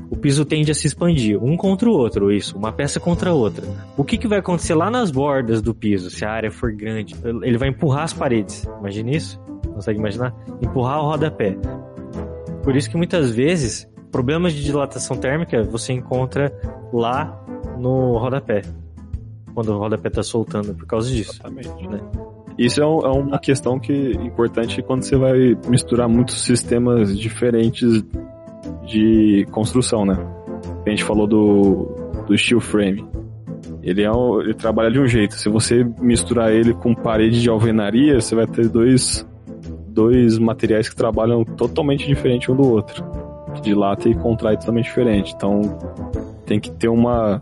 [0.09, 3.33] O piso tende a se expandir, um contra o outro, isso, uma peça contra a
[3.33, 3.65] outra.
[3.95, 7.15] O que, que vai acontecer lá nas bordas do piso, se a área for grande?
[7.23, 8.67] Ele vai empurrar as paredes.
[8.81, 9.39] Imagine isso?
[9.73, 10.35] Consegue imaginar?
[10.61, 11.55] Empurrar o rodapé.
[12.63, 16.51] Por isso que muitas vezes problemas de dilatação térmica você encontra
[16.91, 17.41] lá
[17.77, 18.63] no rodapé
[19.53, 21.31] quando o rodapé tá soltando por causa disso.
[21.33, 21.87] Exatamente.
[21.87, 21.99] Né?
[22.59, 27.17] Isso é, um, é, uma questão que é importante quando você vai misturar muitos sistemas
[27.17, 28.03] diferentes
[28.85, 30.17] de construção, né?
[30.85, 31.85] A gente falou do,
[32.27, 33.07] do steel frame.
[33.81, 35.35] Ele, é um, ele trabalha de um jeito.
[35.35, 39.25] Se você misturar ele com parede de alvenaria, você vai ter dois,
[39.87, 43.05] dois materiais que trabalham totalmente diferente um do outro.
[43.55, 45.33] Que dilata e contrai totalmente diferente.
[45.33, 45.61] Então
[46.45, 47.41] tem que ter uma,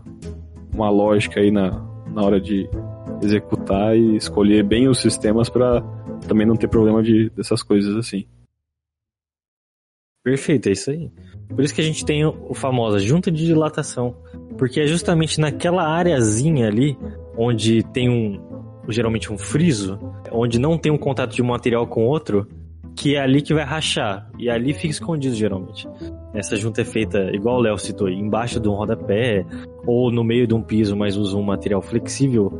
[0.72, 1.87] uma lógica aí na,
[2.18, 2.68] na hora de
[3.22, 5.80] executar e escolher bem os sistemas para
[6.26, 8.26] também não ter problema de, dessas coisas assim.
[10.24, 11.12] Perfeito, é isso aí.
[11.48, 14.16] Por isso que a gente tem o famosa junta de dilatação,
[14.58, 16.98] porque é justamente naquela areazinha ali
[17.36, 18.48] onde tem um
[18.88, 19.98] geralmente um friso,
[20.32, 22.48] onde não tem um contato de um material com outro,
[22.98, 24.28] que é ali que vai rachar.
[24.38, 25.88] E ali fica escondido, geralmente.
[26.34, 29.46] Essa junta é feita, igual o Léo citou, embaixo de um rodapé,
[29.86, 32.50] ou no meio de um piso, mas usa um material flexível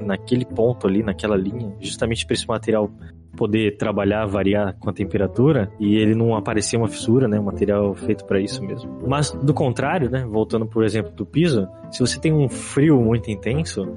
[0.00, 2.88] naquele ponto ali, naquela linha, justamente para esse material
[3.38, 7.38] poder trabalhar, variar com a temperatura e ele não aparecer uma fissura, né?
[7.38, 8.98] Um material feito para isso mesmo.
[9.06, 10.26] Mas do contrário, né?
[10.28, 13.88] Voltando por exemplo do piso, se você tem um frio muito intenso,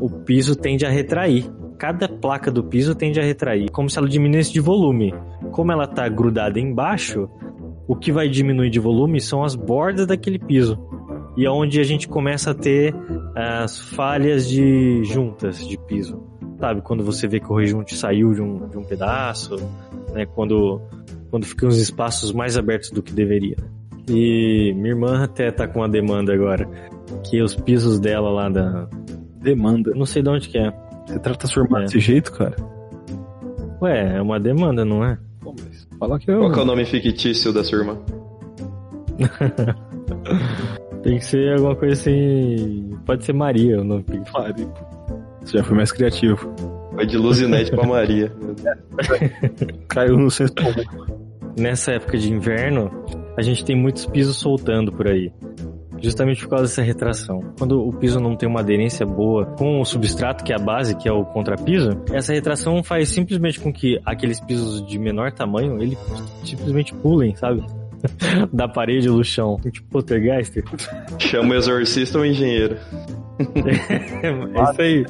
[0.00, 1.44] o piso tende a retrair.
[1.78, 5.12] Cada placa do piso tende a retrair, como se ela diminuísse de volume.
[5.52, 7.28] Como ela está grudada embaixo,
[7.86, 10.78] o que vai diminuir de volume são as bordas daquele piso.
[11.36, 12.94] E é onde a gente começa a ter
[13.34, 16.35] as falhas de juntas de piso.
[16.58, 19.56] Sabe, quando você vê que o rejunte saiu de um, de um pedaço,
[20.12, 20.24] né?
[20.26, 20.80] Quando,
[21.30, 23.56] quando ficam os espaços mais abertos do que deveria.
[24.08, 26.66] E minha irmã até tá com uma demanda agora.
[27.24, 28.88] Que os pisos dela lá da.
[29.40, 29.92] Demanda.
[29.94, 30.72] Não sei de onde que é.
[31.06, 31.82] Você trata sua irmã É.
[31.84, 32.56] desse jeito, cara?
[33.82, 35.18] Ué, é uma demanda, não é?
[35.40, 36.38] Pô, mas fala que eu.
[36.38, 37.98] Qual que é o nome fictício da sua irmã?
[41.02, 42.90] Tem que ser alguma coisa assim.
[43.04, 44.04] Pode ser Maria o nome.
[44.32, 44.66] Pare.
[45.46, 46.52] Você já foi mais criativo.
[46.92, 48.32] Vai de Luzinete pra Maria.
[49.86, 51.16] Caiu no senso comum.
[51.56, 52.90] Nessa época de inverno,
[53.38, 55.32] a gente tem muitos pisos soltando por aí.
[56.02, 57.40] Justamente por causa dessa retração.
[57.56, 60.96] Quando o piso não tem uma aderência boa com o substrato, que é a base,
[60.96, 65.80] que é o contrapiso, essa retração faz simplesmente com que aqueles pisos de menor tamanho,
[65.80, 65.96] ele
[66.44, 67.64] simplesmente pulem, sabe?
[68.52, 69.58] da parede do chão.
[69.62, 70.60] Tipo poltergeist.
[71.20, 72.76] Chama o exorcista ou o engenheiro?
[74.22, 75.04] É isso aí.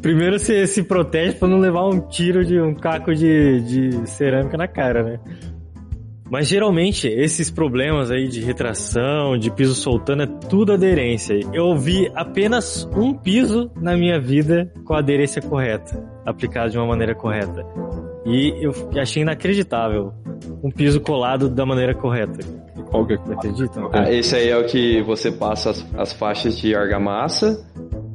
[0.00, 4.56] Primeiro você se protege pra não levar um tiro de um caco de, de cerâmica
[4.56, 5.20] na cara, né?
[6.30, 11.40] Mas geralmente esses problemas aí de retração, de piso soltando, é tudo aderência.
[11.52, 16.86] Eu vi apenas um piso na minha vida com a aderência correta, aplicado de uma
[16.86, 17.66] maneira correta.
[18.24, 20.12] E eu achei inacreditável
[20.62, 22.38] um piso colado da maneira correta.
[22.90, 23.18] Qual que é?
[23.26, 23.90] Não acreditam?
[23.92, 27.64] Ah, esse aí é o que você passa as, as faixas de argamassa,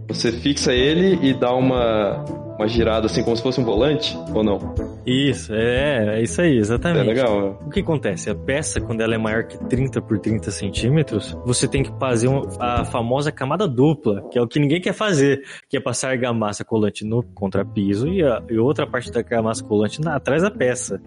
[0.07, 2.23] você fixa ele e dá uma,
[2.57, 4.59] uma girada assim como se fosse um volante, ou não?
[5.05, 7.05] Isso, é, é isso aí, É exatamente.
[7.07, 7.55] legal, né?
[7.63, 8.27] O que acontece?
[8.31, 12.27] A peça, quando ela é maior que 30 por 30 centímetros, você tem que fazer
[12.27, 16.09] uma- a famosa camada dupla, que é o que ninguém quer fazer, que é passar
[16.09, 20.49] argamassa colante no contrapiso e, a, e outra parte da argamassa colante na, atrás da
[20.49, 20.99] peça.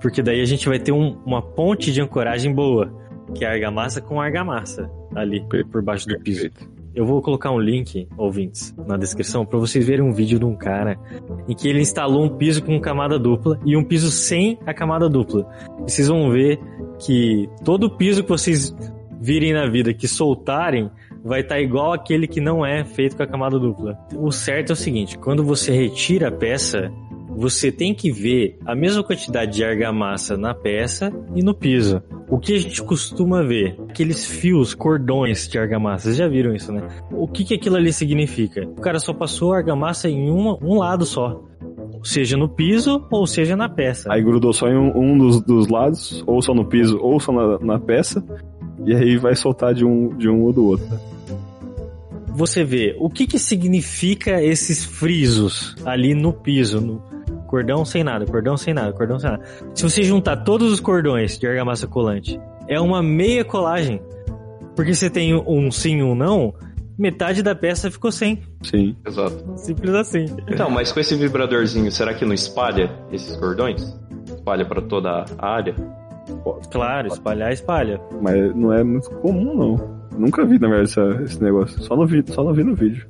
[0.00, 2.92] Porque daí a gente vai ter um- uma ponte de ancoragem boa,
[3.34, 6.50] que é argamassa com argamassa ali por baixo do piso.
[6.94, 10.56] Eu vou colocar um link, ouvintes, na descrição para vocês verem um vídeo de um
[10.56, 10.98] cara
[11.46, 15.08] em que ele instalou um piso com camada dupla e um piso sem a camada
[15.08, 15.48] dupla.
[15.86, 16.58] E vocês vão ver
[16.98, 18.74] que todo piso que vocês
[19.20, 20.90] virem na vida que soltarem
[21.24, 23.96] vai estar igual aquele que não é feito com a camada dupla.
[24.16, 26.90] O certo é o seguinte, quando você retira a peça,
[27.28, 32.02] você tem que ver a mesma quantidade de argamassa na peça e no piso.
[32.28, 33.76] O que a gente costuma ver?
[33.88, 36.04] Aqueles fios, cordões de argamassa.
[36.04, 36.86] Vocês já viram isso, né?
[37.12, 38.66] O que, que aquilo ali significa?
[38.66, 41.42] O cara só passou a argamassa em uma- um lado só.
[42.02, 44.12] Seja no piso ou seja na peça.
[44.12, 47.32] Aí grudou só em um, um dos, dos lados, ou só no piso, ou só
[47.32, 48.24] na, na peça.
[48.86, 50.86] E aí vai soltar de um, de um ou do outro.
[52.28, 57.02] Você vê o que, que significa esses frisos ali no piso, no
[57.48, 59.42] cordão sem nada, cordão sem nada, cordão sem nada.
[59.74, 64.00] Se você juntar todos os cordões de argamassa colante, é uma meia colagem.
[64.76, 66.54] Porque você tem um sim e um não,
[66.96, 68.42] metade da peça ficou sem.
[68.62, 68.94] Sim.
[69.04, 69.44] Exato.
[69.56, 70.26] Simples assim.
[70.46, 73.98] Então, mas com esse vibradorzinho, será que não espalha esses cordões?
[74.26, 75.74] Espalha pra toda a área?
[76.70, 78.00] Claro, espalhar, espalha.
[78.20, 79.98] Mas não é muito comum, não.
[80.18, 81.80] Nunca vi, na verdade, esse negócio.
[81.82, 83.06] Só, no vídeo, só não vi no vídeo.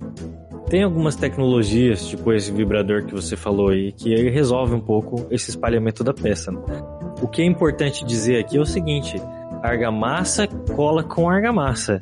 [0.70, 5.26] Tem algumas tecnologias, tipo esse vibrador que você falou aí, que ele resolve um pouco
[5.30, 6.52] esse espalhamento da peça.
[6.52, 6.60] né?
[7.22, 9.16] O que é importante dizer aqui é o seguinte:
[9.62, 12.00] argamassa cola com argamassa.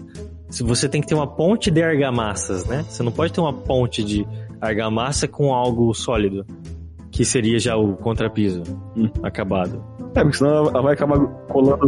[0.51, 2.85] Se você tem que ter uma ponte de argamassas, né?
[2.89, 4.27] Você não pode ter uma ponte de
[4.61, 6.45] argamassa com algo sólido,
[7.11, 8.63] que seria já o contrapiso
[8.97, 9.09] Hum.
[9.23, 9.83] acabado.
[10.15, 11.87] É, porque senão ela- ela vai acabar colando.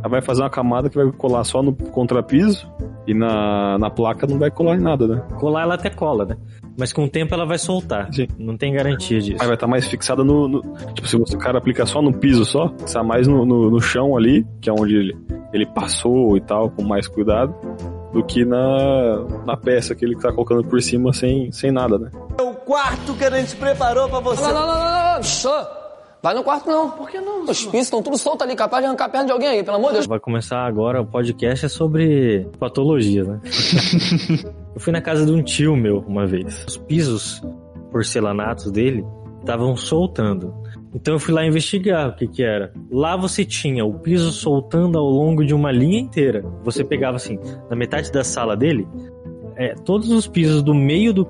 [0.00, 2.70] Ela vai fazer uma camada que vai colar só no contrapiso
[3.10, 5.22] e na, na placa não vai colar em nada, né?
[5.38, 6.36] Colar ela até cola, né?
[6.78, 8.12] Mas com o tempo ela vai soltar.
[8.12, 8.26] Sim.
[8.38, 9.36] Não tem garantia disso.
[9.40, 10.62] Aí vai estar mais fixada no, no-
[10.94, 13.80] Tipo, se você, o cara aplicar só no piso só, está mais no, no, no
[13.80, 15.16] chão ali, que é onde ele,
[15.52, 17.54] ele passou e tal, com mais cuidado,
[18.12, 22.10] do que na, na peça que ele tá colocando por cima sem, sem nada, né?
[22.38, 24.42] É o quarto que a gente preparou pra você.
[24.42, 25.79] Não, não, não, não, não.
[26.22, 26.90] Vai no quarto não.
[26.90, 27.44] Por que não?
[27.44, 29.76] Os pisos estão tudo soltos ali, capaz de arrancar a perna de alguém aí, pelo
[29.78, 30.06] amor de Deus.
[30.06, 33.40] Vai começar agora o podcast é sobre patologia, né?
[34.74, 36.64] eu fui na casa de um tio meu uma vez.
[36.68, 37.42] Os pisos
[37.90, 39.04] porcelanatos dele
[39.40, 40.54] estavam soltando.
[40.94, 42.72] Então eu fui lá investigar o que que era.
[42.90, 46.44] Lá você tinha o piso soltando ao longo de uma linha inteira.
[46.64, 47.38] Você pegava assim,
[47.70, 48.86] na metade da sala dele,
[49.56, 51.26] é, todos os pisos do meio do,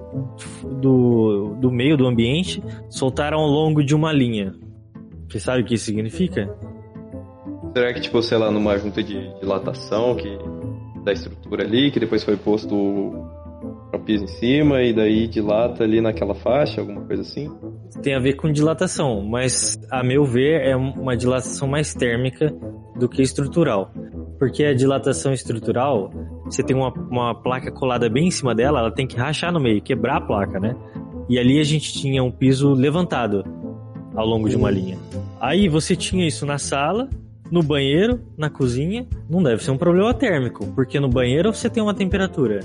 [0.80, 4.52] do, do meio do ambiente soltaram ao longo de uma linha.
[5.30, 6.52] Você sabe o que isso significa?
[7.72, 10.28] Será que, tipo, sei lá, numa junta de dilatação que
[11.04, 16.00] da estrutura ali, que depois foi posto o piso em cima e daí dilata ali
[16.00, 17.50] naquela faixa, alguma coisa assim?
[18.00, 22.52] tem a ver com dilatação, mas a meu ver é uma dilatação mais térmica
[22.96, 23.92] do que estrutural.
[24.38, 26.10] Porque a dilatação estrutural,
[26.44, 29.60] você tem uma, uma placa colada bem em cima dela, ela tem que rachar no
[29.60, 30.74] meio, quebrar a placa, né?
[31.28, 33.44] E ali a gente tinha um piso levantado
[34.14, 34.98] ao longo de uma linha.
[35.40, 37.08] Aí você tinha isso na sala,
[37.50, 41.82] no banheiro, na cozinha, não deve ser um problema térmico, porque no banheiro você tem
[41.82, 42.60] uma temperatura,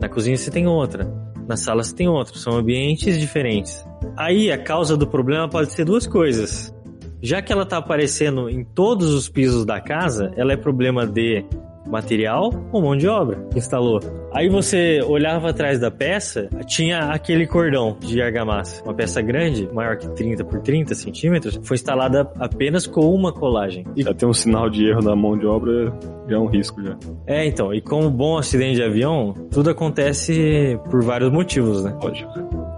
[0.00, 1.06] na cozinha você tem outra,
[1.46, 3.84] na sala você tem outra, são ambientes diferentes.
[4.16, 6.74] Aí a causa do problema pode ser duas coisas.
[7.22, 11.44] Já que ela está aparecendo em todos os pisos da casa, ela é problema de
[11.90, 14.00] material ou mão de obra que instalou.
[14.32, 18.82] Aí você olhava atrás da peça, tinha aquele cordão de argamassa.
[18.84, 23.84] Uma peça grande, maior que 30 por 30 centímetros, foi instalada apenas com uma colagem.
[23.96, 25.92] E já tem um sinal de erro da mão de obra,
[26.28, 26.96] já é um risco já.
[27.26, 31.96] É, então, e como bom acidente de avião, tudo acontece por vários motivos, né?
[32.00, 32.30] Lógico.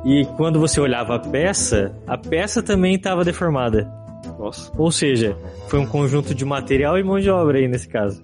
[0.05, 3.91] E quando você olhava a peça, a peça também estava deformada.
[4.39, 4.73] Nossa.
[4.77, 5.37] Ou seja,
[5.69, 8.21] foi um conjunto de material e mão de obra aí nesse caso.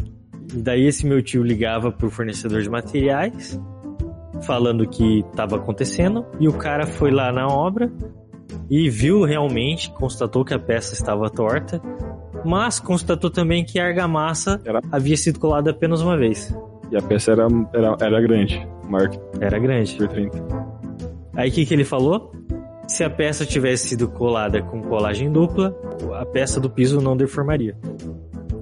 [0.54, 3.60] Daí esse meu tio ligava pro fornecedor de materiais,
[4.42, 7.90] falando o que estava acontecendo, e o cara foi lá na obra
[8.70, 11.80] e viu realmente, constatou que a peça estava torta,
[12.44, 16.54] mas constatou também que a argamassa Era- havia sido colada apenas uma vez.
[16.90, 19.94] E a peça era, era, era grande, maior que Era grande.
[19.96, 20.38] por 30.
[21.36, 22.32] Aí o que, que ele falou?
[22.86, 25.76] Se a peça tivesse sido colada com colagem dupla,
[26.18, 27.76] a peça do piso não deformaria.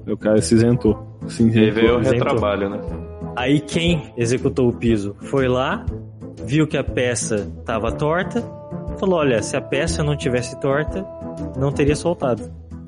[0.07, 0.97] O cara se isentou.
[1.29, 1.75] Se E aí isentou.
[1.75, 2.81] veio o retrabalho, né?
[3.35, 5.85] Aí quem executou o piso foi lá,
[6.45, 8.41] viu que a peça estava torta,
[8.99, 11.05] falou: olha, se a peça não tivesse torta,
[11.59, 12.43] não teria soltado.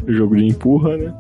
[0.07, 1.15] Jogo de empurra, né?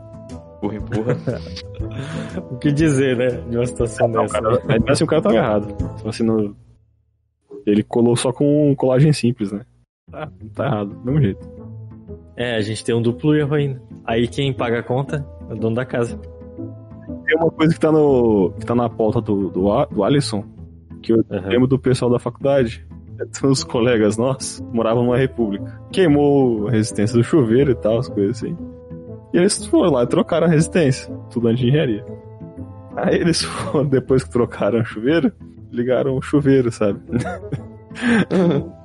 [0.56, 1.16] Empurra, empurra.
[2.50, 3.28] O que dizer, né?
[3.48, 4.40] De uma situação Não, dessa.
[4.40, 5.68] cara, aí assim o cara tava errado.
[5.96, 6.54] Tipo assim, no...
[7.64, 9.64] Ele colou só com colagem simples, né?
[10.10, 11.48] Tá, tá errado, do mesmo jeito.
[12.36, 13.80] É, a gente tem um duplo erro ainda.
[14.04, 16.18] Aí quem paga a conta é o dono da casa.
[17.26, 20.44] Tem uma coisa que tá, no, que tá na pauta do, do, do Alisson,
[21.02, 21.48] que eu Aham.
[21.48, 22.86] lembro do pessoal da faculdade.
[23.42, 25.80] Uns colegas nossos moravam numa república.
[25.90, 28.56] Queimou a resistência do chuveiro e tal, as coisas assim.
[29.32, 32.04] E eles foram lá e trocaram a resistência, estudante de engenharia.
[32.96, 35.32] Aí eles foram, depois que trocaram o chuveiro,
[35.70, 37.00] ligaram o chuveiro, sabe?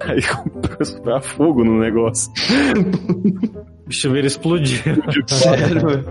[0.00, 2.30] Aí começou a fogo no negócio.
[3.86, 4.78] O chuveiro explodiu.
[5.28, 6.04] Sério?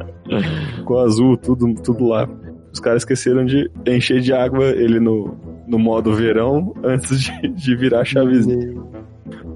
[0.76, 2.28] Ficou azul, tudo, tudo lá.
[2.72, 7.76] Os caras esqueceram de encher de água ele no, no modo verão antes de, de
[7.76, 8.74] virar a chavezinha.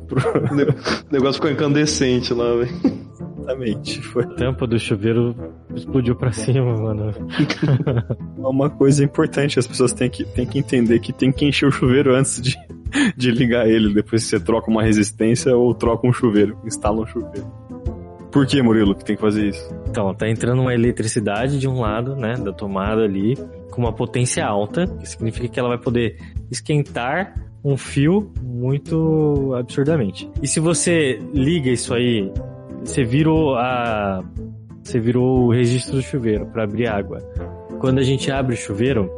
[0.10, 2.98] O negócio ficou incandescente lá, velho.
[3.48, 4.02] Exatamente.
[4.02, 5.36] Foi A tampa do chuveiro
[5.74, 7.14] explodiu pra cima, mano.
[8.38, 9.58] uma coisa importante.
[9.58, 12.58] As pessoas têm que, têm que entender que tem que encher o chuveiro antes de,
[13.16, 13.94] de ligar ele.
[13.94, 16.58] Depois que você troca uma resistência ou troca um chuveiro.
[16.66, 17.48] Instala um chuveiro.
[18.38, 19.68] Por que, Murilo, que tem que fazer isso?
[19.90, 23.36] Então, tá entrando uma eletricidade de um lado, né, da tomada ali,
[23.72, 26.20] com uma potência alta, que significa que ela vai poder
[26.52, 30.30] esquentar um fio muito absurdamente.
[30.40, 32.32] E se você liga isso aí,
[32.82, 34.24] você virou a
[34.84, 37.18] você virou o registro do chuveiro para abrir água.
[37.80, 39.10] Quando a gente abre o chuveiro,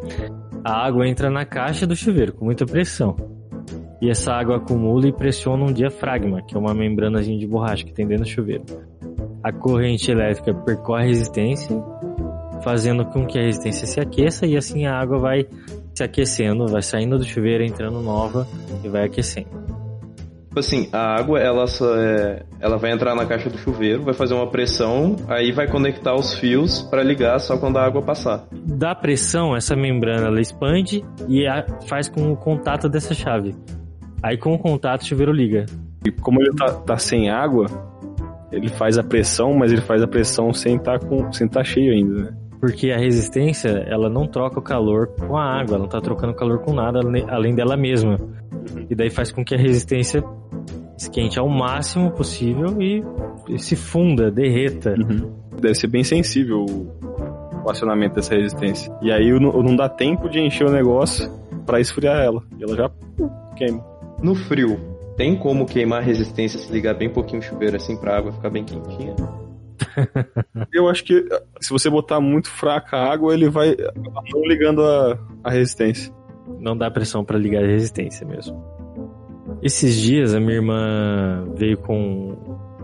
[0.63, 3.17] a água entra na caixa do chuveiro com muita pressão.
[4.01, 7.91] E essa água acumula e pressiona um diafragma, que é uma membranazinha de borracha que
[7.91, 8.63] tem dentro do chuveiro
[9.43, 11.81] a corrente elétrica percorre a resistência,
[12.63, 15.45] fazendo com que a resistência se aqueça e assim a água vai
[15.95, 18.47] se aquecendo, vai saindo do chuveiro, entrando nova
[18.83, 19.47] e vai aquecendo.
[20.49, 24.15] Tipo assim, a água, ela, só é- ela vai entrar na caixa do chuveiro, vai
[24.15, 28.47] fazer uma pressão, aí vai conectar os fios pra ligar só quando a água passar.
[28.51, 33.55] Da pressão, essa membrana ela expande e a- faz com o contato dessa chave.
[34.23, 35.65] Aí com o contato o chuveiro liga.
[36.03, 37.67] E como ele tá, tá sem água,
[38.51, 41.93] ele faz a pressão, mas ele faz a pressão sem estar com, sem tá cheio
[41.93, 42.33] ainda, né?
[42.59, 46.33] Porque a resistência, ela não troca o calor com a água, ela não tá trocando
[46.33, 48.17] calor com nada além dela mesma.
[48.89, 50.21] E daí faz com que a resistência
[50.97, 53.01] esquente ao máximo possível e,
[53.47, 54.93] e se funda, derreta.
[55.61, 58.93] Deve ser bem sensível o, o acionamento dessa resistência.
[59.01, 61.31] E aí não, não dá tempo de encher o negócio
[61.65, 62.41] pra esfriar ela.
[62.57, 62.91] E ela já
[63.55, 63.81] queima.
[64.21, 64.77] No frio,
[65.19, 68.49] tem como queimar a resistência se ligar bem pouquinho o chuveiro assim pra água ficar
[68.49, 69.13] bem quentinha?
[70.73, 71.27] Eu acho que
[71.59, 76.13] se você botar muito fraca a água, ele vai acabar não ligando a, a resistência.
[76.61, 78.63] Não dá pressão pra ligar a resistência mesmo.
[79.61, 82.37] Esses dias a minha irmã veio com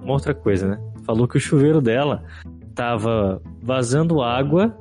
[0.04, 0.80] uma outra coisa, né?
[1.06, 2.22] Falou que o chuveiro dela
[2.76, 4.78] tava vazando água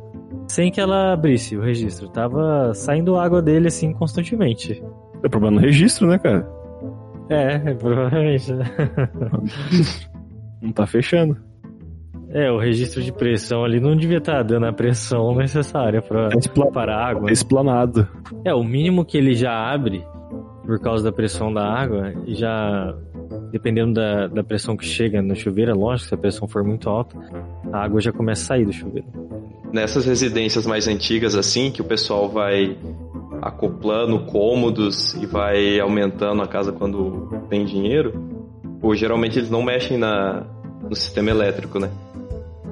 [0.49, 2.09] sem que ela abrisse o registro.
[2.09, 4.83] Tava saindo água dele assim constantemente.
[5.23, 6.64] É problema no registro, né, cara?
[7.29, 8.53] É, provavelmente.
[10.61, 11.37] Não tá fechando.
[12.31, 16.39] É, o registro de pressão ali não devia estar dando a pressão necessária pra, É
[16.39, 17.31] expla- para a água.
[17.31, 18.09] Esplanado.
[18.45, 20.03] É, o mínimo que ele já abre
[20.67, 22.93] por causa da pressão da água, já
[23.53, 26.89] dependendo da, da pressão que chega no chuveiro, é lógico, se a pressão for muito
[26.89, 27.17] alta,
[27.73, 29.07] a água já começa a sair do chuveiro.
[29.73, 32.77] Nessas residências mais antigas assim, que o pessoal vai
[33.45, 38.13] acoplando cômodos e vai aumentando a casa quando tem dinheiro,
[38.81, 40.47] ou geralmente eles não mexem na,
[40.89, 41.91] no sistema elétrico, né?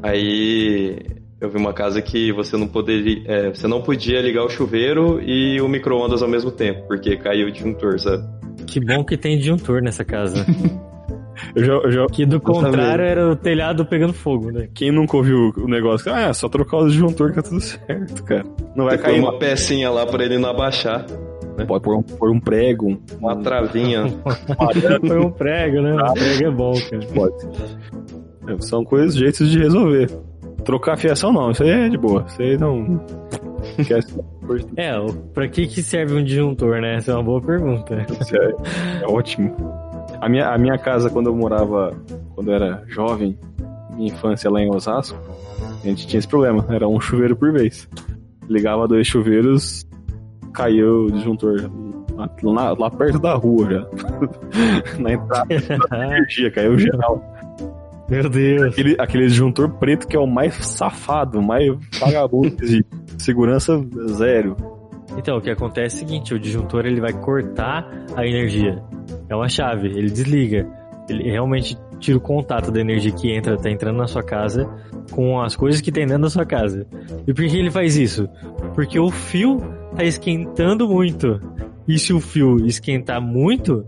[0.03, 0.99] Aí
[1.39, 5.21] eu vi uma casa que você não poderia, é, você não podia ligar o chuveiro
[5.21, 8.25] e o micro-ondas ao mesmo tempo, porque caiu o disjuntor, sabe?
[8.67, 10.47] Que bom que tem disjuntor nessa casa.
[11.55, 14.69] Eu já, eu já- Que do contrário era o telhado pegando fogo, né?
[14.75, 16.13] Quem nunca ouviu o negócio?
[16.13, 18.45] Ah, é só trocar o disjuntor que tá tudo certo, cara.
[18.75, 21.05] Não vai Vai cair uma pecinha lá pra ele não abaixar,
[21.67, 24.05] Pode pôr um, pôr um prego, um, uma travinha.
[25.07, 25.93] Foi um prego, né?
[25.95, 27.07] Um prego é bom, cara.
[27.15, 27.47] pode.
[28.49, 30.11] É, São coisas, jeitos de resolver.
[30.65, 32.25] Trocar a fiação não, isso aí é de boa.
[32.27, 33.05] Isso aí não.
[33.79, 34.19] Esquece.
[34.77, 34.93] É,
[35.35, 36.97] pra que que serve um disjuntor, né?
[36.97, 38.07] Essa é uma boa pergunta.
[38.21, 39.55] Isso é, é ótimo.
[40.23, 41.93] A minha, a minha casa, quando eu morava,
[42.37, 43.37] quando eu era jovem,
[43.97, 45.19] minha infância lá em Osasco,
[45.83, 46.65] a gente tinha esse problema.
[46.71, 47.89] Era um chuveiro por vez.
[48.49, 49.85] Ligava dois chuveiros,
[50.53, 51.69] caiu o disjuntor
[52.45, 53.87] lá, lá- perto da rua já.
[55.03, 55.47] Na entrada
[55.91, 57.21] da energia, caiu geral.
[58.09, 58.73] Meu Deus.
[58.73, 61.67] Aquele, aquele disjuntor preto que é o mais safado, o mais
[61.99, 62.85] vagabundo de
[63.19, 64.57] segurança zero.
[65.19, 68.83] Então, o que acontece é o seguinte, o disjuntor ele vai cortar a energia.
[69.33, 70.69] É uma chave, ele desliga.
[71.09, 74.69] Ele realmente tira o contato da energia que entra, tá entrando na sua casa
[75.11, 76.87] com as coisas que tem dentro da sua casa.
[77.27, 78.29] E por que ele faz isso?
[78.75, 79.59] Porque o fio
[79.97, 81.41] tá esquentando muito.
[81.89, 83.87] E se o fio esquentar muito,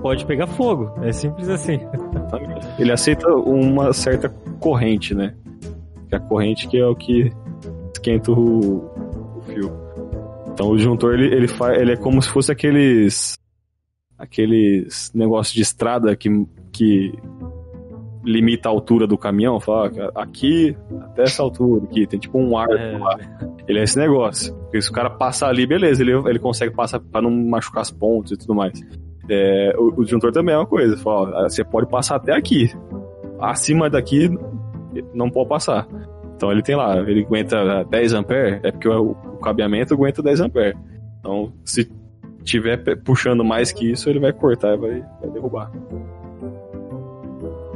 [0.00, 0.92] pode pegar fogo.
[1.02, 1.80] É simples assim.
[2.78, 4.28] Ele aceita uma certa
[4.60, 5.34] corrente, né?
[6.12, 7.32] A corrente que é o que
[7.92, 8.84] esquenta o,
[9.36, 9.72] o fio.
[10.52, 13.36] Então o disjuntor ele, ele, ele é como se fosse aqueles
[14.18, 16.28] aqueles negócios de estrada que,
[16.72, 17.12] que
[18.24, 22.58] limita a altura do caminhão, fala ó, aqui até essa altura, aqui tem tipo um
[22.58, 23.18] ar É, lá.
[23.68, 24.54] Ele é esse negócio.
[24.54, 27.90] Porque se o cara passar ali, beleza, ele, ele consegue passar pra não machucar as
[27.90, 28.80] pontes e tudo mais.
[29.28, 30.96] É, o, o disjuntor também é uma coisa.
[30.96, 32.70] Fala, você pode passar até aqui.
[33.38, 34.28] Acima daqui,
[35.14, 35.86] não pode passar.
[36.34, 40.40] Então ele tem lá, ele aguenta 10 ampere, é porque o, o cabeamento aguenta 10
[40.40, 40.76] ampere.
[41.18, 41.90] Então, se
[42.46, 45.70] tiver puxando mais que isso, ele vai cortar e vai, vai derrubar.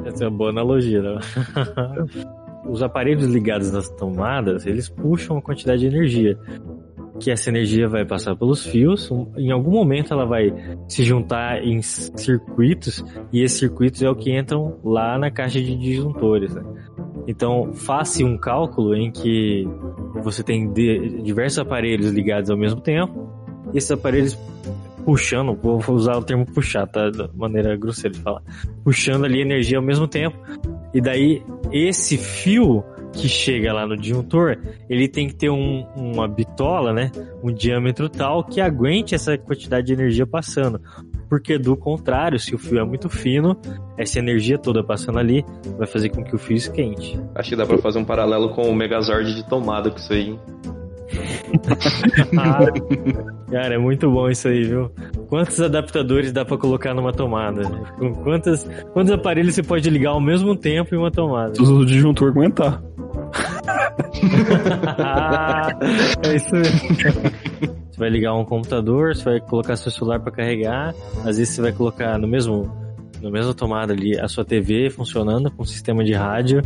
[0.07, 1.19] Essa é uma boa analogia, né?
[2.69, 6.39] Os aparelhos ligados nas tomadas, eles puxam uma quantidade de energia.
[7.19, 10.55] Que essa energia vai passar pelos fios, em algum momento ela vai
[10.89, 15.77] se juntar em circuitos, e esses circuitos é o que entram lá na caixa de
[15.77, 16.55] disjuntores.
[16.55, 16.63] né?
[17.27, 19.69] Então, faça um cálculo em que
[20.23, 20.73] você tem
[21.23, 23.30] diversos aparelhos ligados ao mesmo tempo,
[23.75, 24.39] esses aparelhos
[25.05, 27.09] puxando, vou usar o termo puxar, tá?
[27.11, 28.43] Da maneira grosseira de falar
[28.85, 30.37] puxando ali energia ao mesmo tempo.
[30.93, 31.43] E daí,
[31.73, 34.57] esse fio que chega lá no disjuntor,
[34.89, 37.11] ele tem que ter um- uma bitola, né?
[37.43, 40.81] Um diâmetro tal que aguente essa quantidade de energia passando.
[41.29, 43.57] Porque do contrário, se o fio é muito fino,
[43.97, 45.45] essa energia toda passando ali
[45.79, 47.19] vai fazer com que o fio esquente.
[47.35, 50.39] Acho que dá pra fazer um paralelo com o Megazord de tomada com isso aí.
[53.51, 54.91] cara, é muito bom isso aí, viu?
[55.29, 57.63] Quantos adaptadores dá pra colocar numa tomada?
[57.99, 61.55] Com quantas, quantos aparelhos você pode ligar ao mesmo tempo em uma tomada?
[61.55, 62.83] Se o disjuntor aguentar.
[66.23, 66.81] É isso mesmo.
[67.91, 70.95] Você vai ligar um computador, você vai colocar seu celular para carregar,
[71.25, 72.71] às vezes você vai colocar no mesmo
[73.21, 76.63] na mesma tomada ali a sua TV funcionando com sistema de rádio.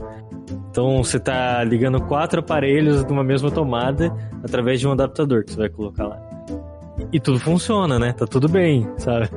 [0.75, 4.13] Então você tá ligando quatro aparelhos numa mesma tomada
[4.43, 6.21] através de um adaptador que você vai colocar lá.
[7.13, 8.13] E tudo funciona, né?
[8.13, 9.29] Tá tudo bem, sabe?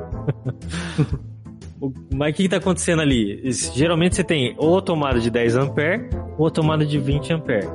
[2.12, 3.40] Mas o que, que tá acontecendo ali?
[3.52, 7.68] Geralmente você tem ou a tomada de 10 ampere ou a tomada de 20 ampere.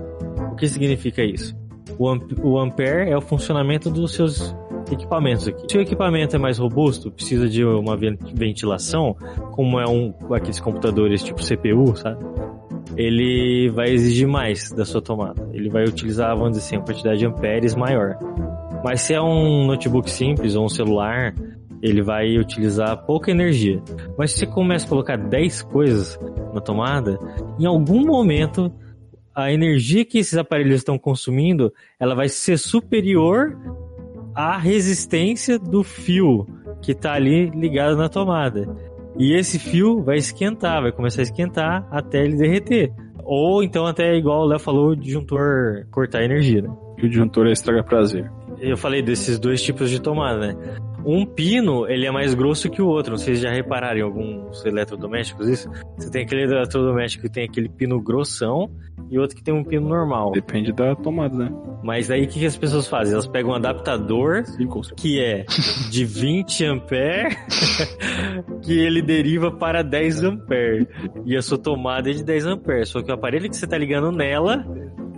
[0.51, 1.55] O que significa isso?
[1.97, 4.53] O, amp o ampere é o funcionamento dos seus
[4.91, 5.63] equipamentos aqui.
[5.71, 9.15] Se o equipamento é mais robusto, precisa de uma ven- ventilação,
[9.51, 12.21] como é um aqueles computadores tipo CPU, sabe?
[12.95, 15.49] Ele vai exigir mais da sua tomada.
[15.53, 18.17] Ele vai utilizar, vamos dizer assim, uma quantidade de amperes maior.
[18.83, 21.33] Mas se é um notebook simples ou um celular,
[21.81, 23.81] ele vai utilizar pouca energia.
[24.17, 26.19] Mas se você começa a colocar 10 coisas
[26.53, 27.19] na tomada,
[27.59, 28.71] em algum momento
[29.35, 33.57] a energia que esses aparelhos estão consumindo, ela vai ser superior
[34.35, 36.47] à resistência do fio
[36.81, 38.67] que está ali ligado na tomada.
[39.17, 42.91] E esse fio vai esquentar, vai começar a esquentar até ele derreter.
[43.23, 46.69] Ou então até igual o Léo falou, o disjuntor cortar energia, né?
[46.97, 48.29] E o disjuntor é estraga prazer.
[48.59, 50.77] Eu falei desses dois tipos de tomada, né?
[51.05, 53.11] Um pino, ele é mais grosso que o outro.
[53.11, 55.69] Não sei se já repararam em alguns eletrodomésticos isso.
[55.97, 58.69] Você tem aquele eletrodoméstico que tem aquele pino grossão
[59.09, 60.31] e outro que tem um pino normal.
[60.31, 61.51] Depende da tomada, né?
[61.83, 63.13] Mas aí o que, que as pessoas fazem?
[63.13, 64.43] Elas pegam um adaptador
[64.95, 65.45] que é
[65.89, 67.35] de 20 ampere
[68.63, 70.87] que ele deriva para 10 ampere.
[71.25, 72.85] E a sua tomada é de 10 ampere.
[72.85, 74.65] Só que o aparelho que você tá ligando nela,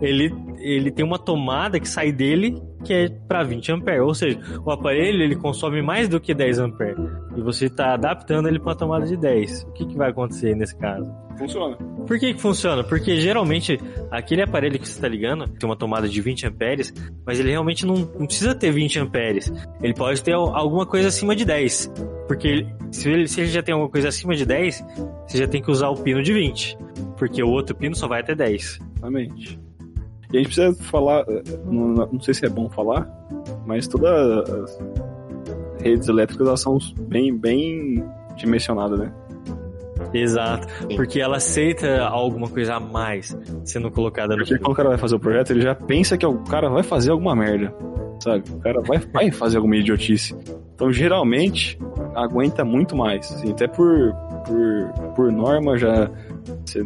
[0.01, 3.99] ele, ele tem uma tomada que sai dele que é para 20 ampere.
[4.01, 7.01] Ou seja, o aparelho ele consome mais do que 10 ampere.
[7.35, 9.63] E você está adaptando ele para uma tomada de 10.
[9.63, 11.11] O que, que vai acontecer nesse caso?
[11.37, 11.75] Funciona.
[12.07, 12.83] Por que, que funciona?
[12.83, 13.79] Porque geralmente
[14.11, 16.93] aquele aparelho que você está ligando tem uma tomada de 20 amperes,
[17.25, 19.51] mas ele realmente não, não precisa ter 20 amperes.
[19.81, 21.91] Ele pode ter al- alguma coisa acima de 10.
[22.27, 24.85] Porque se, ele, se ele já tem alguma coisa acima de 10,
[25.27, 26.77] você já tem que usar o pino de 20.
[27.17, 28.79] Porque o outro pino só vai até 10.
[28.97, 29.59] Exatamente.
[30.31, 33.07] E a gente precisa falar, eh, não, não sei se é bom falar,
[33.65, 34.79] mas todas as
[35.81, 38.03] redes elétricas elas são bem, bem
[38.35, 39.11] dimensionadas, né?
[40.13, 40.67] Exato.
[40.95, 44.97] Porque ela aceita alguma coisa a mais sendo colocada no Porque quando o cara vai
[44.97, 47.73] fazer o projeto, ele já pensa que o cara vai fazer alguma merda,
[48.19, 48.43] sabe?
[48.49, 50.35] O cara vai, vai fazer alguma idiotice.
[50.73, 51.79] Então, geralmente,
[52.13, 53.31] aguenta muito mais.
[53.31, 54.13] assim, até por,
[54.45, 56.09] por, por norma, já
[56.65, 56.83] você-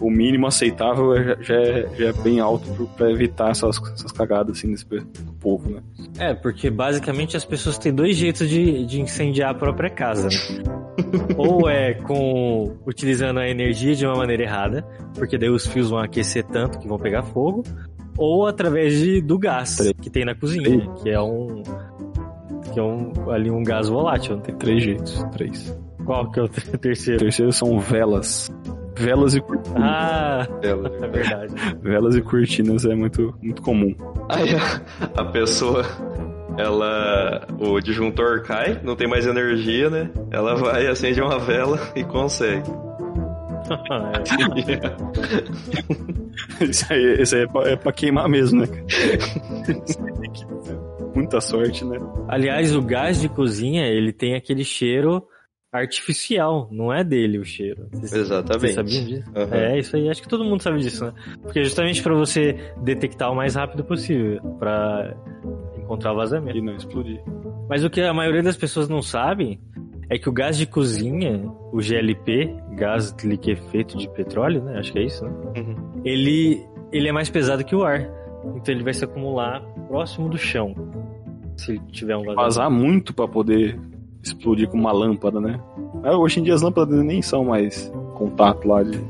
[0.00, 4.58] o mínimo aceitável é- já, é, já é bem alto pra evitar essas, essas cagadas
[4.58, 5.80] assim desse, do povo, né?
[6.18, 10.28] É, porque basicamente as pessoas têm dois jeitos de, de incendiar a própria casa.
[10.28, 10.64] Né?
[11.38, 14.82] Ou é com utilizando a energia de uma maneira errada,
[15.14, 17.62] porque daí os fios vão aquecer tanto que vão pegar fogo,
[18.16, 21.62] ou através de, do gás que tem na cozinha, que é um
[22.72, 24.36] que é um ali um gás volátil.
[24.38, 25.76] Tem três jeitos, três.
[26.04, 27.18] Qual que é o ter- O terceiro?
[27.20, 28.50] terceiro são velas.
[28.96, 29.82] Velas e cortinas.
[29.82, 31.54] Ah, Ela- é verdade.
[31.82, 33.94] Velas e cortinas é muito, muito comum.
[34.28, 34.80] Aí a,
[35.20, 35.84] a pessoa,
[36.56, 37.46] ela.
[37.58, 40.10] O disjuntor cai, não tem mais energia, né?
[40.30, 42.70] Ela vai, acende uma vela e consegue.
[46.60, 48.66] Isso aí, isso aí é, pra, é pra queimar mesmo, né?
[48.88, 50.78] Isso aí tem que ter
[51.14, 51.96] Muita sorte, né?
[52.28, 55.22] Aliás, o gás de cozinha, ele tem aquele cheiro
[55.74, 57.86] artificial, não é dele o cheiro.
[57.92, 58.60] Vocês- Exatamente.
[58.60, 59.30] Vocês sabiam disso?
[59.34, 59.54] Aham.
[59.56, 61.12] É, isso aí, acho que todo mundo sabe disso, né?
[61.42, 65.14] Porque é justamente pra você detectar o mais rápido possível, pra
[65.76, 66.56] encontrar o vazamento.
[66.56, 67.20] E não explodir.
[67.68, 69.60] Mas o que a maioria das pessoas não sabem
[70.08, 74.78] é que o gás de cozinha, o GLP, gás liquefeito de petróleo, né?
[74.78, 75.30] Acho que é isso, né?
[75.56, 75.74] Uhum.
[76.04, 76.62] Ele,
[76.92, 78.00] ele é mais pesado que o ar.
[78.56, 80.74] Então ele vai se acumular próximo do chão.
[81.56, 82.42] Se tiver um vazamento.
[82.42, 83.78] Vazar muito pra poder
[84.28, 85.60] explodir com uma lâmpada, né?
[86.02, 89.00] Ah, hoje em dia as lâmpadas nem são mais contato lá de,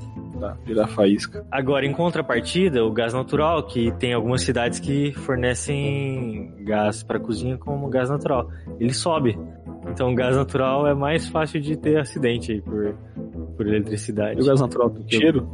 [0.65, 1.45] de dar faísca.
[1.51, 7.57] Agora, em contrapartida, o gás natural, que tem algumas cidades que fornecem gás para cozinha
[7.57, 8.49] como gás natural,
[8.79, 9.39] ele sobe.
[9.91, 12.95] Então, o gás natural é mais fácil de ter acidente aí por,
[13.57, 14.41] por eletricidade.
[14.41, 15.49] E o gás natural tem cheiro?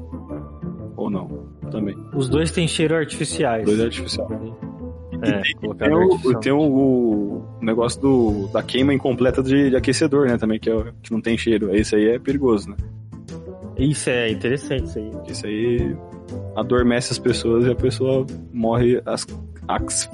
[0.97, 1.51] Ou não?
[1.71, 1.97] Também.
[2.15, 3.65] Os dois têm cheiro artificiais.
[3.65, 4.29] Dois é artificial.
[5.23, 5.43] É,
[5.75, 10.39] Tem, o, tem o, o negócio do, da queima incompleta de, de aquecedor, né?
[10.39, 11.75] Também, que, é, que não tem cheiro.
[11.75, 12.77] Esse aí é perigoso, né?
[13.77, 15.11] Isso é interessante, isso aí.
[15.27, 15.97] Isso aí
[16.57, 19.27] adormece as pessoas e a pessoa morre as.
[19.69, 20.11] as,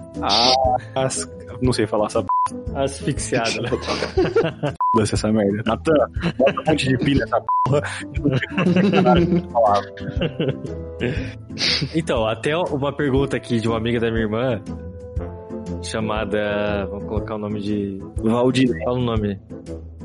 [0.94, 2.28] as não sei falar essa p
[2.74, 3.68] Asfixiado, né?
[4.94, 5.62] foda-se essa merda.
[5.66, 5.92] Natan,
[6.38, 7.82] bota um monte de pilha nessa porra.
[11.94, 14.60] Então, até uma pergunta aqui de uma amiga da minha irmã,
[15.82, 16.86] chamada.
[16.86, 17.98] Vamos colocar o nome de.
[18.16, 18.76] Valdir.
[18.84, 19.38] Fala o nome.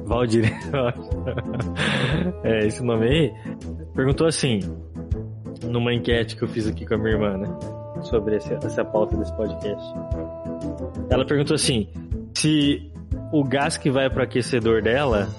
[0.05, 0.45] Valdir.
[2.43, 3.33] é, esse nome aí.
[3.95, 4.59] Perguntou assim,
[5.63, 7.47] numa enquete que eu fiz aqui com a minha irmã, né?
[8.03, 9.93] Sobre essa, essa pauta desse podcast.
[11.09, 11.87] Ela perguntou assim:
[12.33, 12.91] se
[13.31, 15.29] o gás que vai pro aquecedor dela,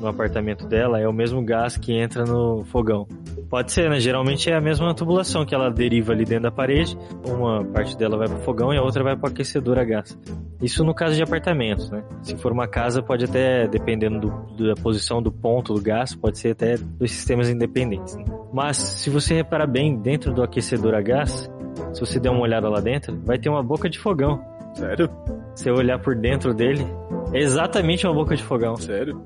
[0.00, 3.06] no apartamento dela, é o mesmo gás que entra no fogão.
[3.48, 4.00] Pode ser, né?
[4.00, 6.98] Geralmente é a mesma tubulação que ela deriva ali dentro da parede.
[7.26, 10.18] Uma parte dela vai pro fogão e a outra vai pro aquecedor a gás.
[10.60, 12.02] Isso no caso de apartamentos, né?
[12.22, 14.18] Se for uma casa, pode até, dependendo
[14.56, 18.16] do- da posição do ponto do gás, pode ser até dois sistemas independentes.
[18.16, 18.24] né?
[18.52, 21.48] Mas se você reparar bem, dentro do aquecedor a gás,
[21.92, 24.40] se você der uma olhada lá dentro, vai ter uma boca de fogão.
[24.74, 25.08] Sério?
[25.54, 26.84] Se você olhar por dentro dele,
[27.32, 28.76] é exatamente uma boca de fogão.
[28.76, 29.22] Sério?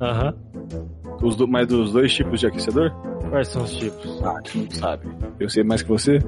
[0.00, 0.34] Aham.
[1.22, 2.90] Os do, mas dos dois tipos de aquecedor?
[3.28, 4.22] Quais são os tipos?
[4.24, 5.06] Ah, tu não sabe.
[5.38, 6.18] Eu sei mais que você?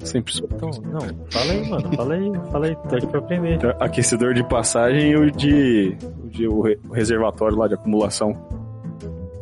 [0.00, 0.48] Sempre sou.
[0.52, 1.00] Então, não,
[1.30, 1.92] fala aí, mano.
[1.96, 2.76] Fala aí, fala aí.
[2.88, 3.54] Tô aqui pra aprender.
[3.54, 6.62] Então, Aquecedor de passagem e o de, o de- o
[6.92, 8.34] reservatório lá de acumulação.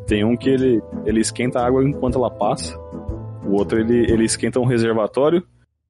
[0.06, 2.78] Tem um que ele, ele esquenta a água enquanto ela passa
[3.46, 5.42] O outro ele, ele esquenta um reservatório,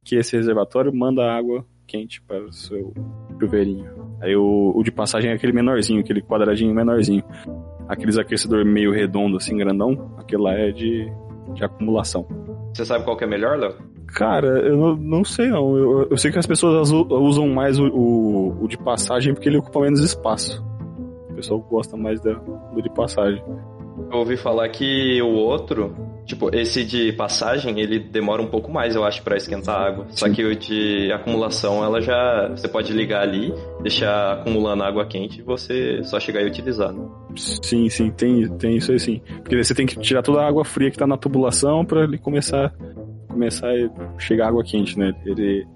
[0.04, 2.92] que esse reservatório manda água quente para o seu
[3.40, 3.90] chuveirinho.
[4.20, 7.24] Aí o, o de passagem é aquele menorzinho, aquele quadradinho menorzinho.
[7.88, 11.10] Aqueles aquecedor meio redondo, assim, grandão, aquele lá é de,
[11.54, 12.26] de acumulação.
[12.74, 13.74] Você sabe qual que é melhor, Léo?
[14.08, 15.76] Cara, eu não, não sei não.
[15.76, 19.58] Eu, eu sei que as pessoas usam mais o, o, o de passagem porque ele
[19.58, 20.64] ocupa menos espaço.
[21.30, 23.42] O pessoal gosta mais da, do de passagem.
[24.10, 25.94] Eu ouvi falar que o outro,
[26.24, 30.06] tipo, esse de passagem, ele demora um pouco mais, eu acho, pra esquentar a água.
[30.10, 32.48] Só que o de acumulação, ela já.
[32.50, 37.06] Você pode ligar ali, deixar acumulando água quente e você só chegar e utilizar, né?
[37.36, 39.20] Sim, sim, tem, tem isso aí sim.
[39.42, 42.18] Porque você tem que tirar toda a água fria que tá na tubulação pra ele
[42.18, 42.72] começar,
[43.28, 45.12] começar a chegar água quente, né?
[45.26, 45.66] Ele,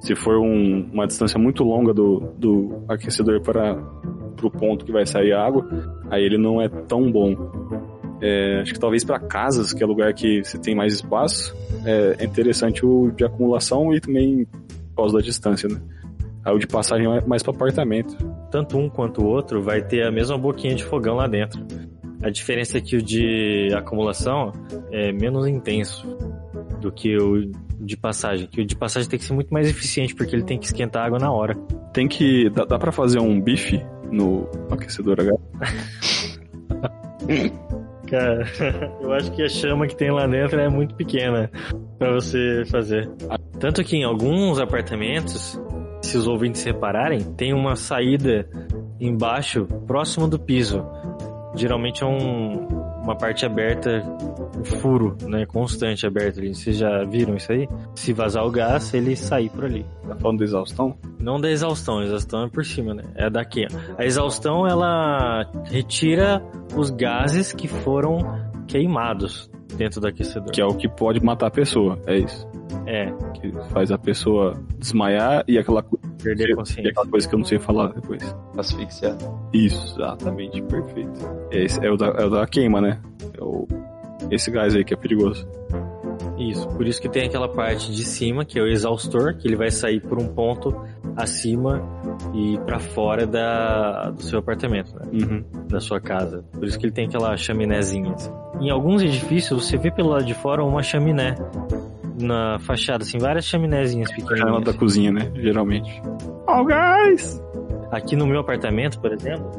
[0.00, 3.76] se for um- uma distância muito longa do, do aquecedor para
[4.42, 5.66] pro ponto que vai sair a água,
[6.10, 7.36] aí ele não é tão bom.
[8.20, 12.16] É, acho que talvez para casas, que é lugar que você tem mais espaço, é,
[12.18, 14.46] é interessante o de acumulação e também
[14.90, 15.80] por causa da distância, né?
[16.44, 18.16] Aí o de passagem é mais para apartamento.
[18.50, 21.64] Tanto um quanto o outro vai ter a mesma boquinha de fogão lá dentro.
[22.22, 24.52] A diferença é que o de acumulação
[24.90, 26.06] é menos intenso
[26.80, 28.46] do que o de passagem.
[28.48, 31.02] Que o de passagem tem que ser muito mais eficiente porque ele tem que esquentar
[31.02, 31.54] a água na hora.
[31.92, 32.50] Tem que.
[32.50, 33.80] Dá, dá pra fazer um bife
[34.12, 35.32] no aquecedor H?
[38.12, 38.44] Cara,
[39.00, 41.50] eu acho que a chama que tem lá dentro é muito pequena
[41.98, 43.10] pra você fazer.
[43.58, 45.58] Tanto que em alguns apartamentos,
[46.02, 48.46] se os ouvintes repararem, tem uma saída
[49.00, 50.84] embaixo, próximo do piso.
[51.54, 54.02] Geralmente é um, uma parte aberta,
[54.58, 56.54] um furo, né, constante aberto ali.
[56.54, 57.68] Vocês já viram isso aí?
[57.94, 59.84] Se vazar o gás, ele sair por ali.
[60.06, 60.96] Tá falando do exaustão?
[61.18, 63.04] Não da exaustão, a exaustão é por cima, né?
[63.14, 63.66] É daqui.
[63.70, 63.94] ó.
[63.98, 66.42] A exaustão ela retira
[66.76, 68.18] os gases que foram
[68.66, 70.50] queimados dentro do aquecedor.
[70.52, 72.46] Que é o que pode matar a pessoa, é isso.
[72.86, 75.84] É, Que faz a pessoa desmaiar e aquela,
[76.22, 76.90] perder a consciência.
[76.90, 78.36] aquela coisa que eu não sei falar depois.
[78.56, 79.16] Asfixiar.
[79.52, 81.20] Isso, exatamente, perfeito.
[81.50, 83.00] Esse é o da, é o da queima, né?
[83.38, 83.66] É o,
[84.30, 85.46] esse gás aí que é perigoso.
[86.38, 89.56] Isso, por isso que tem aquela parte de cima, que é o exaustor, que ele
[89.56, 90.74] vai sair por um ponto
[91.16, 91.82] acima
[92.34, 95.02] e pra fora da, do seu apartamento, né?
[95.12, 95.44] Uhum.
[95.68, 96.44] da sua casa.
[96.52, 98.12] Por isso que ele tem aquela chaminézinha.
[98.12, 98.30] assim.
[98.60, 101.34] Em alguns edifícios, você vê pelo lado de fora uma chaminé
[102.22, 104.64] na fachada, assim, várias chaminézinhas Janela pequenininhas.
[104.64, 105.32] da cozinha, né?
[105.34, 106.02] Geralmente.
[106.46, 107.42] Ó, o gás!
[107.90, 109.50] Aqui no meu apartamento, por exemplo,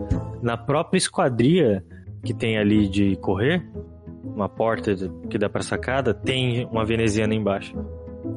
[0.41, 1.84] na própria esquadria
[2.24, 3.64] que tem ali de correr,
[4.24, 4.95] uma porta
[5.30, 7.76] que dá pra sacada, tem uma veneziana embaixo.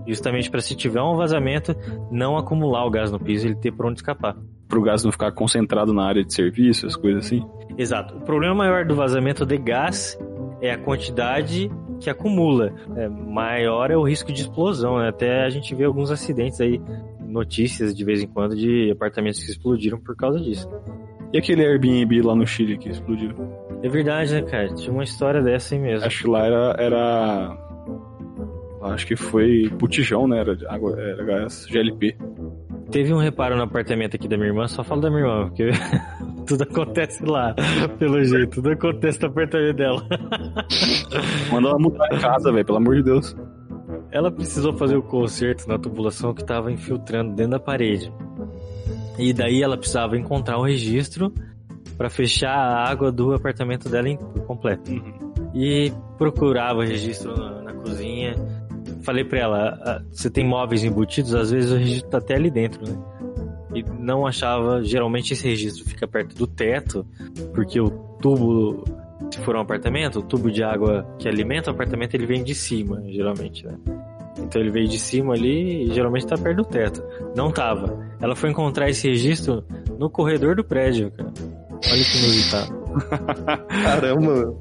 [0.06, 1.74] Justamente para se tiver um vazamento,
[2.10, 4.36] não acumular o gás no piso e ele ter por onde escapar.
[4.68, 7.44] Pro gás não ficar concentrado na área de serviço, as coisas assim.
[7.78, 8.16] Exato.
[8.16, 10.18] O problema maior do vazamento de gás
[10.60, 11.70] é a quantidade
[12.00, 12.72] que acumula.
[12.96, 15.08] É, maior é o risco de explosão, né?
[15.08, 16.80] Até a gente vê alguns acidentes aí,
[17.20, 20.68] notícias de vez em quando de apartamentos que explodiram por causa disso.
[21.32, 23.32] E aquele Airbnb lá no Chile que explodiu?
[23.82, 24.72] É verdade, né, cara?
[24.74, 26.06] Tinha uma história dessa aí mesmo.
[26.06, 26.76] Acho que lá era.
[26.78, 27.58] era...
[28.82, 30.38] Acho que foi botijão, né?
[30.38, 32.16] Era água, era gás GLP.
[32.90, 35.70] Teve um reparo no apartamento aqui da minha irmã, só falo da minha irmã, porque
[36.46, 37.54] tudo acontece lá,
[37.98, 38.54] pelo jeito.
[38.56, 40.06] Tudo acontece no apartamento dela.
[41.50, 43.36] Manda ela mudar em casa, velho, pelo amor de Deus.
[44.10, 48.12] Ela precisou fazer o conserto na tubulação que estava infiltrando dentro da parede.
[49.18, 51.32] E daí ela precisava encontrar o registro
[51.98, 54.16] para fechar a água do apartamento dela em-
[54.46, 54.90] completo.
[55.54, 58.34] E procurava o registro na, na cozinha.
[59.06, 62.50] Falei pra ela, "Ah, você tem móveis embutidos, às vezes o registro tá até ali
[62.50, 62.98] dentro, né?
[63.72, 67.06] E não achava, geralmente esse registro fica perto do teto,
[67.54, 67.88] porque o
[68.20, 68.82] tubo,
[69.30, 72.52] se for um apartamento, o tubo de água que alimenta o apartamento, ele vem de
[72.52, 73.78] cima, geralmente, né?
[74.40, 77.00] Então ele veio de cima ali e geralmente tá perto do teto.
[77.36, 77.96] Não tava.
[78.20, 79.64] Ela foi encontrar esse registro
[79.98, 81.32] no corredor do prédio, cara.
[81.70, 82.74] Olha que inusitado.
[83.84, 84.54] Caramba,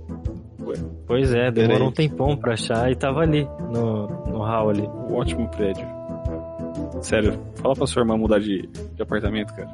[1.06, 2.08] Pois é, demorou Peraí.
[2.08, 4.82] um tempão pra achar e tava ali, no, no hall ali.
[4.82, 5.88] Um ótimo prédio.
[7.02, 9.70] Sério, fala pra sua irmã mudar de, de apartamento, cara.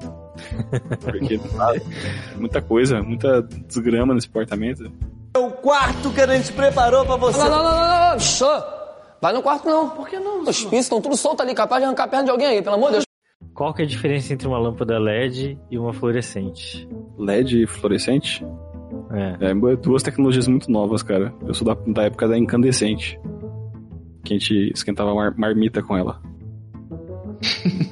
[1.04, 1.74] Porque ah,
[2.36, 4.92] muita coisa, muita desgrama nesse apartamento.
[5.34, 7.40] É o quarto que a gente preparou pra você.
[7.40, 8.82] Não, não, não, não, não.
[9.22, 9.90] Vai no quarto não.
[9.92, 10.42] Por que não?
[10.42, 12.76] Os pisos estão tudo soltos ali, capaz de arrancar a perna de alguém aí, pelo
[12.76, 13.06] amor de Deus.
[13.54, 16.88] Qual que é a diferença entre uma lâmpada LED e uma fluorescente?
[17.18, 18.44] LED fluorescente
[19.14, 19.38] É.
[19.52, 21.34] é duas tecnologias muito novas, cara.
[21.46, 23.20] Eu sou da, da época da incandescente.
[24.24, 26.22] Que a gente esquentava mar- marmita com ela.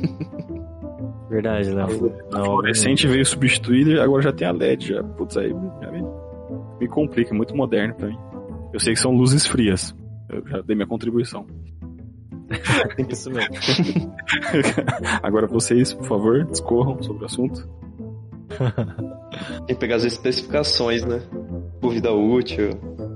[1.29, 2.13] Verdade, Léo.
[2.33, 4.87] A fluorescente veio substituir e agora já tem a LED.
[4.89, 5.03] Já.
[5.03, 5.49] Putz, aí
[5.81, 6.03] já me,
[6.79, 8.17] me complica, é muito moderno pra mim.
[8.73, 9.95] Eu sei que são luzes frias.
[10.29, 11.45] Eu já dei minha contribuição.
[13.09, 13.53] Isso mesmo.
[15.21, 17.67] Agora vocês, por favor, discorram sobre o assunto.
[19.65, 21.21] Tem que pegar as especificações, né?
[21.79, 22.69] Por vida útil.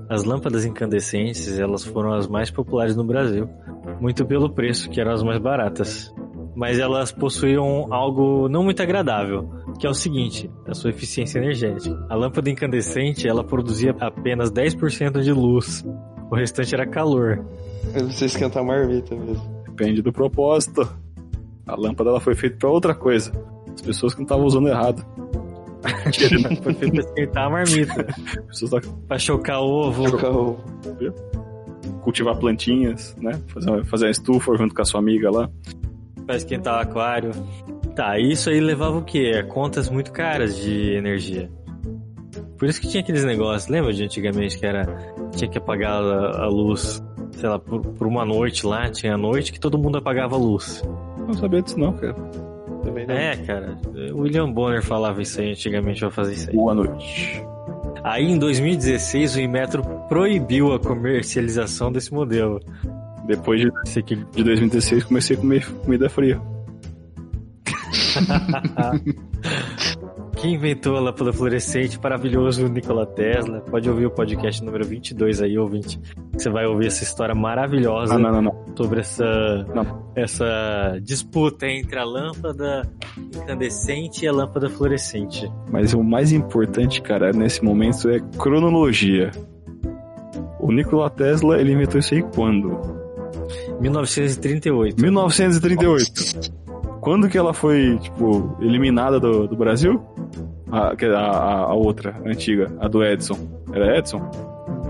[0.08, 3.48] As lâmpadas incandescentes, elas foram as mais populares no Brasil.
[4.00, 6.12] Muito pelo preço, que eram as mais baratas.
[6.54, 12.06] Mas elas possuíam algo não muito agradável, que é o seguinte, a sua eficiência energética.
[12.08, 15.84] A lâmpada incandescente, ela produzia apenas 10% de luz.
[16.30, 17.44] O restante era calor.
[17.94, 19.42] Eu preciso esquentar a marmita mesmo.
[19.66, 20.88] Depende do propósito.
[21.66, 23.32] A lâmpada ela foi feita pra outra coisa.
[23.72, 25.04] As pessoas que não estavam usando errado.
[26.62, 28.06] Foi feito pra esquentar a marmita.
[28.38, 30.58] As pessoas tá- Pra chocar ovo.
[32.02, 33.40] Cultivar plantinhas, né?
[33.48, 35.50] Fazer, fazer uma estufa junto com a sua amiga lá.
[36.26, 37.30] Pra esquentar o aquário.
[37.94, 39.32] Tá, isso aí levava o quê?
[39.38, 41.50] A contas muito caras de energia.
[42.58, 44.84] Por isso que tinha aqueles negócios, lembra de antigamente que era.
[45.32, 49.18] Tinha que apagar a, a luz, sei lá, por, por uma noite lá, tinha a
[49.18, 50.82] noite que todo mundo apagava a luz.
[51.26, 52.14] Não sabia disso não, cara.
[52.84, 53.14] Também não.
[53.14, 53.76] É, cara,
[54.12, 56.56] o William Bonner falava isso aí antigamente pra fazer isso aí.
[56.56, 57.42] Boa noite.
[58.02, 62.60] Aí em 2016 o Inmetro proibiu a comercialização desse modelo.
[63.26, 63.70] Depois de,
[64.02, 66.40] de 2016 comecei a comer comida fria.
[70.44, 71.98] Quem inventou a lâmpada fluorescente?
[72.02, 73.62] Maravilhoso Nikola Tesla.
[73.62, 75.98] Pode ouvir o podcast número 22 aí, ouvinte.
[76.34, 78.64] Você vai ouvir essa história maravilhosa Ah, não, não, não.
[78.76, 79.24] sobre essa,
[80.14, 82.82] essa disputa entre a lâmpada
[83.34, 85.50] incandescente e a lâmpada fluorescente.
[85.72, 89.30] Mas o mais importante, cara, nesse momento é cronologia.
[90.60, 92.78] O Nikola Tesla, ele inventou isso aí quando?
[93.80, 95.00] 1938.
[95.00, 96.64] 1938.
[97.00, 100.02] Quando que ela foi, tipo, eliminada do, do Brasil?
[100.74, 103.38] A, a, a, a outra, a antiga, a do Edson.
[103.72, 104.20] Era Edson?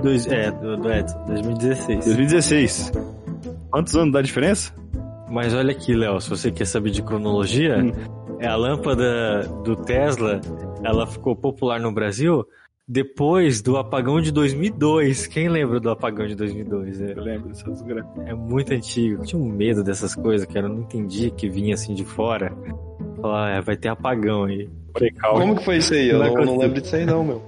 [0.02, 2.04] Dois, é, do, do Edson, 2016.
[2.04, 2.92] 2016.
[3.70, 4.72] Quantos anos dá diferença?
[5.30, 7.92] Mas olha aqui, Léo, se você quer saber de cronologia, Hum.
[8.38, 10.40] é a lâmpada do Tesla,
[10.84, 12.44] ela ficou popular no Brasil
[12.86, 15.26] depois do apagão de 2002.
[15.26, 17.00] Quem lembra do apagão de 2002?
[17.00, 18.08] É, Eu lembro dessa desgraça.
[18.26, 19.22] é muito antigo.
[19.22, 20.66] Eu tinha um medo dessas coisas, cara.
[20.66, 22.52] Eu não entendia que vinha assim de fora.
[23.20, 24.68] Falar, ah, vai ter apagão aí.
[24.94, 25.40] Precalme.
[25.40, 26.08] Como que foi isso aí?
[26.08, 27.42] Eu Não é não, lembro disso aí não, meu.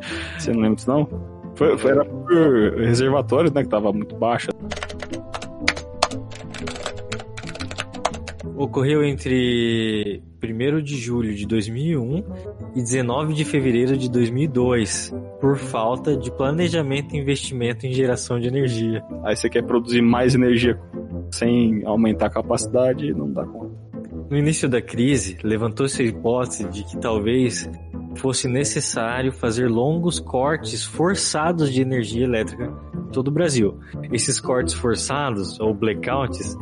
[0.38, 1.08] Você não lembra disso, não?
[1.54, 4.48] Foi, foi, era por reservatórios, né, que tava muito baixa.
[8.56, 12.24] Ocorreu entre 1 de julho de 2001
[12.74, 18.48] e 19 de fevereiro de 2002, por falta de planejamento e investimento em geração de
[18.48, 19.04] energia.
[19.24, 20.78] Aí você quer produzir mais energia
[21.30, 23.67] sem aumentar a capacidade, não dá conta.
[24.30, 27.68] No início da crise, levantou-se a hipótese de que talvez
[28.16, 33.78] fosse necessário fazer longos cortes forçados de energia elétrica em todo o Brasil.
[34.12, 36.56] Esses cortes forçados, ou blackouts,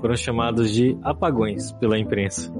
[0.00, 2.52] foram chamados de apagões pela imprensa.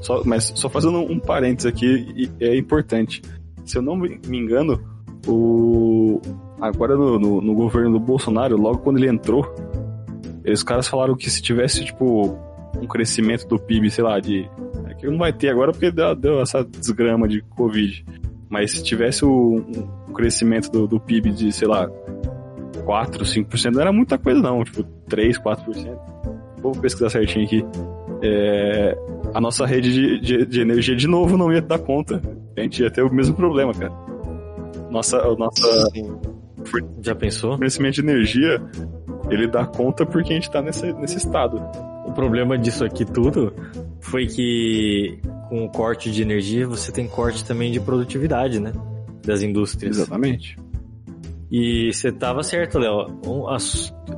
[0.00, 3.20] Só, mas só fazendo um parênteses aqui, é importante.
[3.64, 4.80] Se eu não me engano,
[5.26, 6.20] o
[6.60, 9.44] agora no, no- no governo do Bolsonaro, logo quando ele entrou,
[10.46, 12.36] os caras falaram que se tivesse, tipo,
[12.80, 14.48] um crescimento do PIB, sei lá, de.
[14.88, 18.04] É que não vai ter agora porque deu, deu essa desgrama de Covid.
[18.48, 19.56] Mas se tivesse o-
[20.08, 21.88] um crescimento do, do PIB de, sei lá,
[22.84, 25.98] 4, 5%, não era muita coisa não, tipo, 3, 4%.
[26.60, 27.64] Vou pesquisar certinho aqui.
[28.22, 28.96] É,
[29.34, 32.20] a nossa rede de, de, de energia de novo não ia dar conta.
[32.56, 33.92] A gente ia ter o mesmo problema, cara.
[34.90, 36.14] Nossa, o nosso Sim.
[37.02, 37.52] Já pensou?
[37.52, 38.62] fornecimento de energia,
[39.30, 41.60] ele dá conta porque a gente tá nesse, nesse estado.
[42.04, 43.54] O problema disso aqui tudo
[44.00, 48.72] foi que com o corte de energia você tem corte também de produtividade, né?
[49.24, 49.98] Das indústrias.
[49.98, 50.56] Exatamente.
[51.50, 53.06] E você estava certo, Léo.
[53.26, 53.44] Um,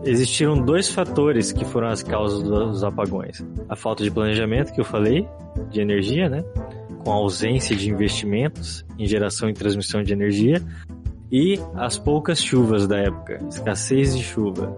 [0.05, 4.85] existiram dois fatores que foram as causas dos apagões: a falta de planejamento, que eu
[4.85, 5.26] falei,
[5.68, 6.45] de energia, né?
[7.03, 10.62] Com a ausência de investimentos em geração e transmissão de energia,
[11.30, 14.72] e as poucas chuvas da época, escassez de chuva.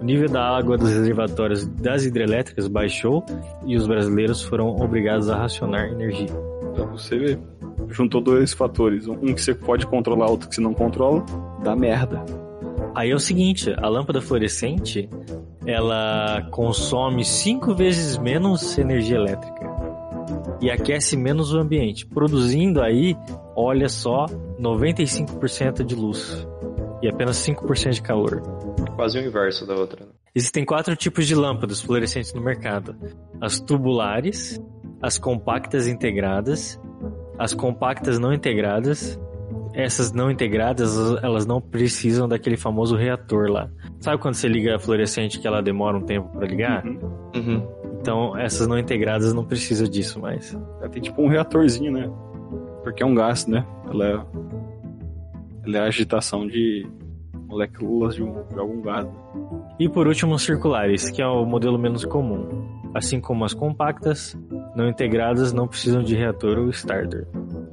[0.00, 3.24] O nível da água dos reservatórios das hidrelétricas baixou
[3.64, 6.28] e os brasileiros foram obrigados a racionar energia.
[6.74, 7.38] Pra você ver.
[7.88, 9.06] Juntou dois fatores.
[9.06, 11.24] Um que você pode controlar, outro que você não controla.
[11.62, 12.24] Dá merda.
[12.94, 15.08] Aí é o seguinte, a lâmpada fluorescente,
[15.66, 19.66] ela consome cinco vezes menos energia elétrica
[20.60, 23.16] e aquece menos o ambiente, produzindo aí,
[23.54, 24.26] olha só,
[24.58, 26.46] 95% de luz
[27.02, 28.42] e apenas 5% de calor.
[28.96, 30.06] Quase o inverso da outra.
[30.06, 30.12] né?
[30.34, 32.96] Existem quatro tipos de lâmpadas fluorescentes no mercado:
[33.40, 34.60] as tubulares,
[35.00, 36.80] as compactas integradas,
[37.38, 39.20] as compactas não integradas
[39.74, 43.68] essas não integradas, elas- não precisam daquele famoso reator lá.
[44.00, 46.82] Sabe quando você liga a fluorescente que ela demora um tempo pra ligar?
[46.86, 47.62] Uhum.
[48.00, 50.54] Então, essas não integradas não precisam disso mais.
[50.80, 52.10] Ela tem tipo um reatorzinho, né?
[52.82, 53.66] Porque é um gás, né?
[53.90, 54.12] Ela é,
[55.66, 56.86] ela é a agitação de
[57.56, 59.06] moléculas de, um- de algum né?
[59.80, 62.66] E por último, os circulares, que é o modelo menos comum.
[62.94, 64.38] Assim como as compactas,
[64.74, 67.26] não integradas não precisam de reator ou starter.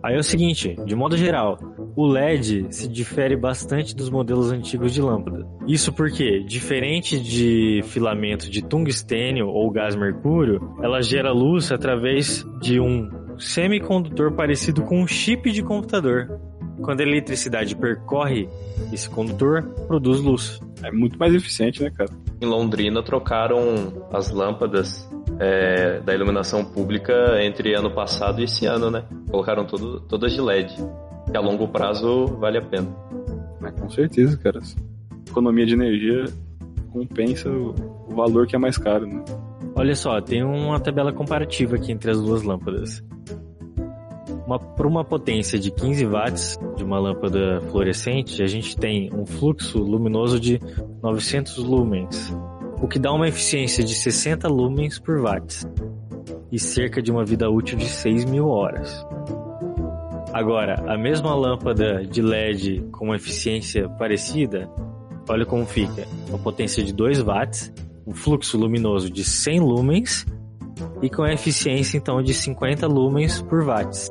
[0.04, 1.58] Aí é o seguinte, de modo geral,
[1.96, 5.48] o LED se difere bastante dos modelos antigos de lâmpada.
[5.66, 12.82] Isso porque, diferente de filamento de tungstênio ou gás mercúrio, ela gera luz através de
[12.82, 16.30] um semicondutor parecido com um chip de computador.
[16.82, 18.50] Quando a eletricidade percorre
[18.92, 20.62] esse condutor, produz luz.
[20.82, 22.10] É muito mais eficiente, né, cara?
[22.42, 23.60] Em Londrina trocaram
[24.12, 25.10] as lâmpadas
[25.40, 29.06] é, da iluminação pública entre ano passado e esse ano, né?
[29.30, 30.76] Colocaram tudo, todas de LED.
[31.30, 32.88] Que a longo prazo vale a pena.
[33.64, 34.60] É, com certeza, cara.
[35.28, 36.26] Economia de energia
[36.92, 37.74] compensa o,
[38.08, 39.24] o valor que é mais caro, né?
[39.76, 43.04] Olha só, tem uma tabela comparativa aqui entre as duas lâmpadas.
[44.46, 49.26] Uma, por uma potência de 15 watts de uma lâmpada fluorescente, a gente tem um
[49.26, 50.60] fluxo luminoso de
[51.02, 52.36] 900 lumens,
[52.82, 55.66] o que dá uma eficiência de 60 lumens por watts
[56.52, 59.06] e cerca de uma vida útil de 6 mil horas.
[60.34, 64.70] Agora, a mesma lâmpada de LED com uma eficiência parecida,
[65.30, 66.08] olha como fica.
[66.28, 67.72] Uma potência de 2 watts,
[68.06, 70.26] um fluxo luminoso de 100 lumens
[71.02, 74.10] e com a eficiência então de 50 lumens por watts.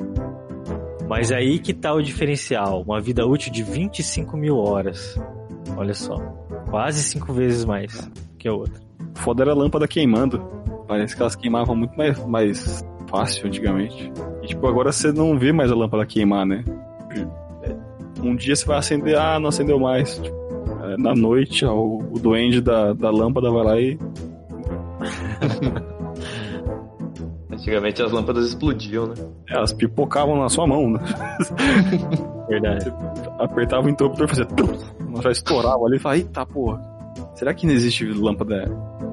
[1.12, 5.20] Mas aí que tá o diferencial, uma vida útil de 25 mil horas.
[5.76, 6.16] Olha só,
[6.70, 8.80] quase cinco vezes mais que a outra.
[9.16, 10.38] Foda era a lâmpada queimando.
[10.88, 14.10] Parece que elas queimavam muito mais, mais fácil antigamente.
[14.42, 16.64] E tipo, agora você não vê mais a lâmpada queimar, né?
[18.22, 20.16] Um dia você vai acender, ah, não acendeu mais.
[20.16, 20.34] Tipo,
[20.82, 23.98] é, na noite, ó, o, o duende da, da lâmpada vai lá e.
[27.62, 29.14] Antigamente as lâmpadas explodiam, né?
[29.48, 30.98] Elas pipocavam na sua mão, né?
[32.48, 32.92] Verdade.
[33.38, 34.48] Apertava o interruptor e fazia.
[35.12, 36.82] Ela já estourava ali e falava, eita porra.
[37.36, 38.64] Será que não existe lâmpada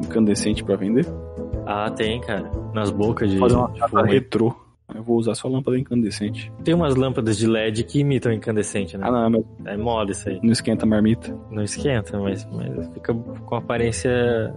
[0.04, 1.06] incandescente pra vender?
[1.66, 2.50] Ah, tem, cara.
[2.74, 3.38] Nas bocas de.
[3.38, 4.56] Fazer uma retrô.
[4.96, 6.52] Eu vou usar só lâmpada incandescente.
[6.64, 9.06] Tem umas lâmpadas de LED que imitam incandescente, né?
[9.08, 10.40] Ah, não, mas É mole isso aí.
[10.42, 11.38] não esquenta a marmita.
[11.52, 14.12] Não esquenta, mas, mas fica com aparência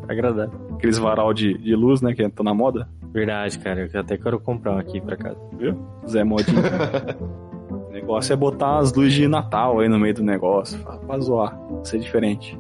[0.09, 0.59] agradável.
[0.72, 2.88] Aqueles varal de, de luz, né, que tá na moda.
[3.12, 3.88] Verdade, cara.
[3.92, 5.38] Eu até quero comprar um aqui pra casa.
[5.58, 5.78] Viu?
[6.08, 6.62] Zé Modinho.
[7.88, 10.78] o negócio é botar as luzes de Natal aí no meio do negócio.
[11.06, 11.58] Pra, zoar.
[11.84, 12.58] Ser diferente.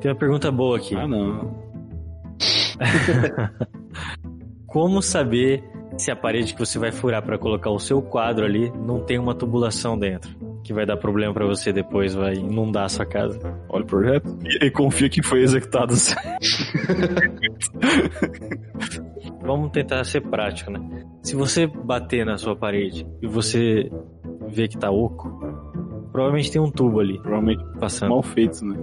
[0.00, 0.96] Tem uma pergunta boa aqui.
[0.96, 1.62] Ah, não.
[4.66, 5.62] Como saber
[5.96, 9.18] se a parede que você vai furar pra colocar o seu quadro ali não tem
[9.18, 10.34] uma tubulação dentro?
[10.64, 13.38] Que vai dar problema pra você depois, vai inundar a sua casa.
[13.68, 14.36] Olha o projeto.
[14.42, 15.94] E, e confia que foi executado.
[19.44, 20.80] Vamos tentar ser prático, né?
[21.22, 23.90] Se você bater na sua parede e você
[24.48, 25.28] vê que tá oco,
[26.12, 28.10] provavelmente tem um tubo ali Provavelmente passando.
[28.10, 28.76] mal feitos, né?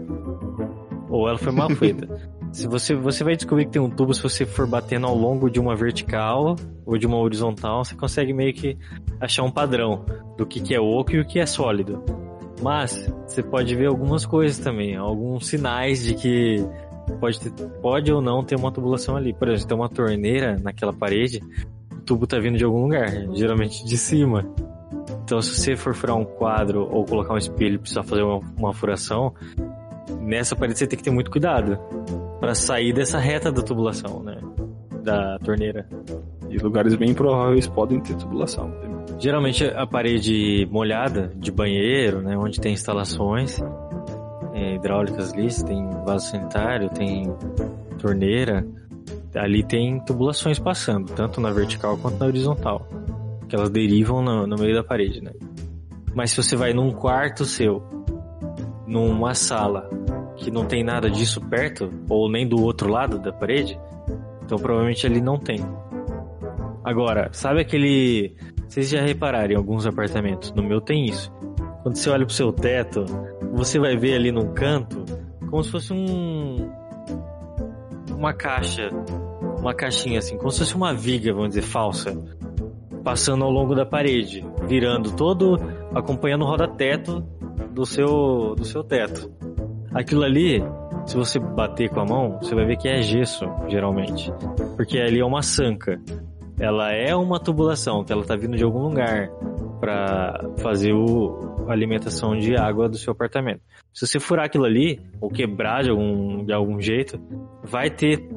[1.10, 2.08] Ou ela foi mal feita.
[2.52, 5.50] se você, você vai descobrir que tem um tubo se você for batendo ao longo
[5.50, 6.56] de uma vertical
[6.86, 8.78] ou de uma horizontal, você consegue meio que
[9.20, 10.06] achar um padrão
[10.38, 12.04] do que, que é oco e o que é sólido.
[12.62, 16.58] Mas você pode ver algumas coisas também, alguns sinais de que
[17.20, 19.34] pode, ter, pode ou não ter uma tubulação ali.
[19.34, 21.42] Por exemplo, tem uma torneira naquela parede,
[21.92, 24.46] o tubo tá vindo de algum lugar, geralmente de cima.
[25.24, 28.40] Então, se você for furar um quadro ou colocar um espelho e precisar fazer uma,
[28.58, 29.34] uma furação,
[30.20, 31.78] nessa parede você tem que ter muito cuidado
[32.40, 34.38] para sair dessa reta da tubulação, né?
[35.04, 35.88] Da torneira.
[36.50, 38.72] E lugares bem prováveis podem ter tubulação.
[39.20, 42.38] Geralmente a parede molhada de banheiro, né?
[42.38, 43.62] Onde tem instalações
[44.62, 47.34] é, hidráulicas ali, tem vaso sanitário, tem
[48.00, 48.66] torneira.
[49.36, 52.88] Ali tem tubulações passando, tanto na vertical quanto na horizontal.
[53.48, 55.32] Que elas derivam no, no meio da parede, né?
[56.14, 57.82] Mas se você vai num quarto seu,
[58.86, 59.90] numa sala
[60.36, 63.80] que não tem nada disso perto, ou nem do outro lado da parede,
[64.44, 65.60] então provavelmente ali não tem.
[66.84, 68.36] Agora, sabe aquele.
[68.68, 70.52] Vocês já repararam em alguns apartamentos?
[70.54, 71.32] No meu tem isso.
[71.84, 73.06] Quando você olha pro seu teto,
[73.54, 75.04] você vai ver ali num canto
[75.52, 76.72] como se fosse um.
[78.18, 78.90] Uma caixa.
[79.60, 82.18] Uma caixinha assim, como se fosse uma viga, vamos dizer, falsa.
[83.04, 85.60] Passando ao longo da parede, virando todo.
[85.94, 87.22] acompanhando o roda-teto
[87.72, 89.30] do seu, do seu teto.
[89.94, 90.64] Aquilo ali,
[91.06, 94.32] se você bater com a mão, você vai ver que é gesso, geralmente.
[94.78, 96.00] Porque ali é uma sanca.
[96.58, 99.30] Ela é uma tubulação, que ela tá vindo de algum lugar.
[99.82, 103.62] Para fazer o, a alimentação de água do seu apartamento.
[103.92, 107.20] Se você furar aquilo ali, ou quebrar de algum, de algum jeito,
[107.64, 108.30] vai ter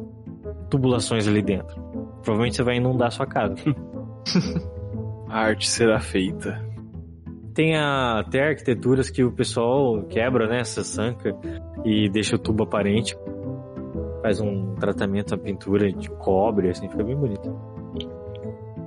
[0.70, 1.80] tubulações ali dentro.
[2.22, 3.54] Provavelmente você vai inundar a sua casa.
[5.28, 6.64] A arte será feita.
[7.54, 11.36] Tem a- até arquiteturas que o pessoal quebra, né, essa sanca
[11.84, 13.16] e deixa o tubo aparente.
[14.22, 17.52] Faz um tratamento na pintura de cobre, assim, fica bem bonito.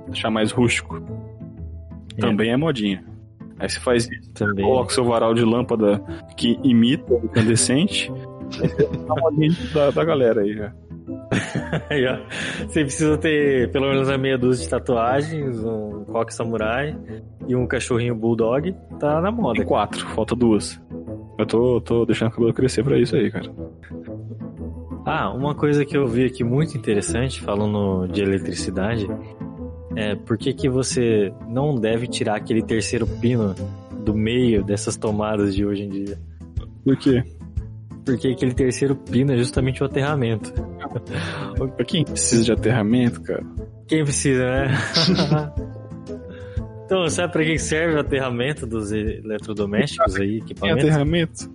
[0.06, 1.00] Deixar mais rústico.
[2.18, 2.20] É.
[2.20, 3.04] Também é modinha.
[3.58, 4.64] Aí você faz isso, Também.
[4.64, 6.00] coloca o seu varal de lâmpada
[6.36, 8.12] que imita o incandescente.
[8.50, 10.72] É da, da galera aí já.
[11.90, 12.18] Aí, ó.
[12.66, 16.96] Você precisa ter pelo menos uma meia dúzia de tatuagens, um coque samurai
[17.46, 18.74] e um cachorrinho bulldog.
[18.98, 19.58] Tá na moda.
[19.58, 20.80] Tem quatro, falta duas.
[21.38, 23.50] Eu tô, tô deixando o cabelo crescer pra isso aí, cara.
[25.04, 29.06] Ah, uma coisa que eu vi aqui muito interessante, falando de eletricidade,
[29.98, 33.52] é por que, que você não deve tirar aquele terceiro pino
[34.04, 36.18] do meio dessas tomadas de hoje em dia.
[36.84, 37.24] Por quê?
[38.04, 40.52] Porque aquele terceiro pino é justamente o aterramento.
[41.74, 43.44] Pra quem precisa de aterramento, cara?
[43.88, 44.68] Quem precisa, né?
[46.86, 50.84] então, sabe pra que serve o aterramento dos eletrodomésticos aí, Tem equipamentos?
[50.84, 51.50] aterramento?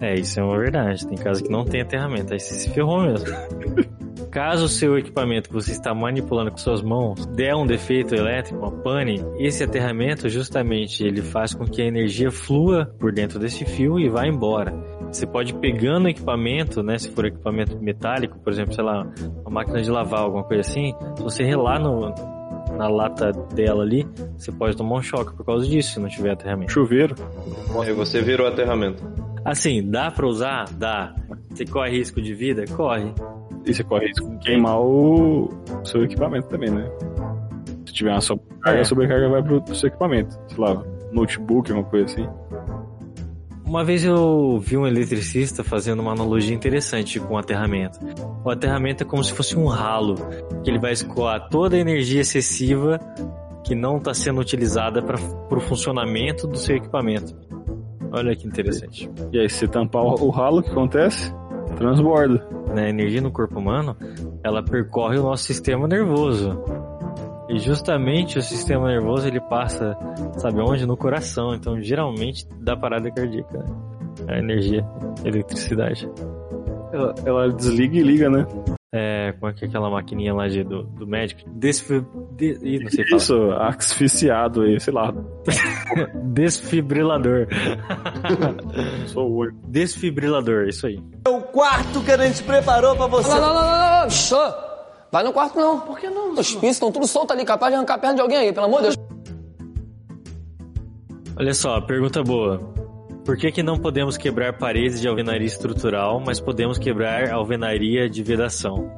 [0.00, 1.04] É, isso é uma verdade.
[1.08, 3.26] Tem casa que não tem aterramento, aí você se ferrou mesmo.
[4.38, 8.60] Caso o seu equipamento que você está manipulando com suas mãos der um defeito elétrico,
[8.60, 13.64] uma pane, esse aterramento justamente ele faz com que a energia flua por dentro desse
[13.64, 14.72] fio e vá embora.
[15.10, 16.96] Você pode ir pegando o equipamento, né?
[16.98, 20.94] Se for equipamento metálico, por exemplo, sei lá, uma máquina de lavar, alguma coisa assim,
[21.16, 22.14] se você relar no,
[22.76, 26.30] na lata dela ali, você pode tomar um choque por causa disso, se não tiver
[26.30, 26.70] aterramento.
[26.70, 27.16] Chuveiro?
[27.82, 29.02] Aí você virou aterramento.
[29.44, 30.66] Assim, dá pra usar?
[30.74, 31.12] Dá.
[31.50, 32.64] Você corre risco de vida?
[32.76, 33.12] Corre.
[33.68, 35.48] E você corre risco de queimar o
[35.84, 36.90] seu equipamento também, né?
[37.86, 38.80] Se tiver uma sobrecarga, É.
[38.80, 40.38] a sobrecarga vai pro, pro seu equipamento.
[40.48, 42.28] Sei lá, notebook, alguma coisa assim.
[43.66, 47.98] Uma vez eu vi um eletricista fazendo uma analogia interessante com o aterramento.
[48.42, 50.14] O aterramento é como se fosse um ralo,
[50.64, 52.98] que ele vai escoar toda a energia excessiva
[53.64, 57.36] que não está sendo utilizada para o funcionamento do seu equipamento.
[58.10, 59.10] Olha que interessante.
[59.30, 61.30] E aí, se você tampar o, o ralo, o que acontece?
[61.78, 62.46] Transborda.
[62.76, 63.96] a energia no corpo humano,
[64.42, 66.60] ela percorre o nosso sistema nervoso.
[67.48, 69.96] E justamente o sistema nervoso ele passa,
[70.36, 70.84] sabe onde?
[70.84, 71.54] No coração.
[71.54, 73.58] Então, geralmente dá parada cardíaca.
[73.58, 73.64] né?
[74.28, 74.84] A energia,
[75.24, 76.10] a eletricidade.
[76.92, 78.46] Ela, ela desliga e liga, né?
[78.90, 81.42] É, como é que é aquela maquininha lá de, do, do médico?
[81.50, 82.02] Desfi...
[82.32, 82.58] De...
[82.62, 83.16] Ih, não sei falar.
[83.18, 85.12] Isso, asfixiado aí, sei lá.
[86.32, 87.46] Desfibrilador.
[89.08, 91.02] Sou o Desfibrilador, isso aí.
[91.26, 93.28] É o quarto que a gente preparou pra você.
[93.28, 94.68] Não, não, não, não, não.
[95.10, 95.80] Vai no quarto não.
[95.80, 96.32] Por que não?
[96.32, 98.66] Os pisos estão tudo soltos ali, capaz de arrancar a perna de alguém aí, pelo
[98.66, 98.96] amor de Deus.
[101.36, 102.77] Olha só, pergunta boa.
[103.28, 108.22] Por que, que não podemos quebrar paredes de alvenaria estrutural, mas podemos quebrar alvenaria de
[108.22, 108.90] vedação?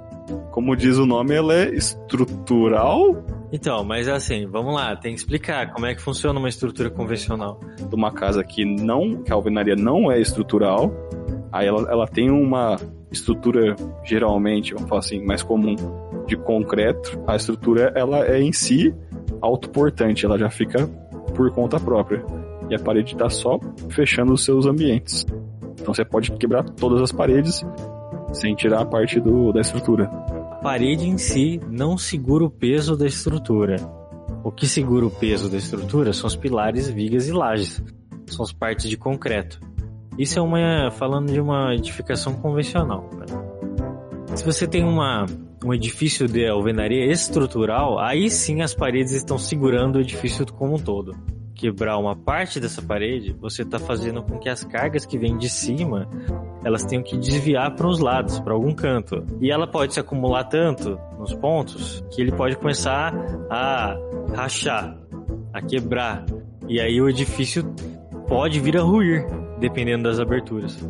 [0.53, 5.73] Como diz o nome, ela é estrutural Então, mas assim, vamos lá, tem que explicar
[5.73, 7.59] como é que funciona uma estrutura convencional.
[7.77, 10.93] de uma casa que não, que a alvenaria não é estrutural.
[11.51, 12.77] Aí ela, ela tem uma
[13.11, 13.75] estrutura
[14.05, 15.75] geralmente, vamos falar assim, mais comum
[16.29, 17.21] de concreto.
[17.27, 18.95] A estrutura ela é em si
[19.41, 20.87] autoportante, ela já fica
[21.35, 22.25] por conta própria.
[22.71, 23.59] E a parede está só
[23.89, 25.27] fechando os seus ambientes.
[25.81, 27.63] Então você pode quebrar todas as paredes
[28.33, 30.05] sem tirar a parte do, da estrutura.
[30.05, 33.77] A parede em si não segura o peso da estrutura.
[34.45, 37.83] O que segura o peso da estrutura são os pilares, vigas e lajes.
[38.27, 39.61] São as partes de concreto.
[40.17, 43.09] Isso é uma falando de uma edificação convencional.
[44.35, 45.27] Se você tem uma,
[45.65, 50.79] um edifício de alvenaria estrutural, aí sim as paredes estão segurando o edifício como um
[50.79, 51.17] todo.
[51.61, 55.51] Quebrar uma parte dessa parede, você está fazendo com que as cargas que vêm de
[55.51, 56.09] cima
[56.65, 59.23] elas tenham que desviar para os lados, para algum canto.
[59.43, 63.15] E ela pode se acumular tanto nos pontos que ele pode começar
[63.51, 63.95] a
[64.35, 64.97] rachar,
[65.53, 66.25] a quebrar.
[66.67, 67.63] E aí o edifício
[68.27, 69.27] pode vir a ruir,
[69.59, 70.83] dependendo das aberturas.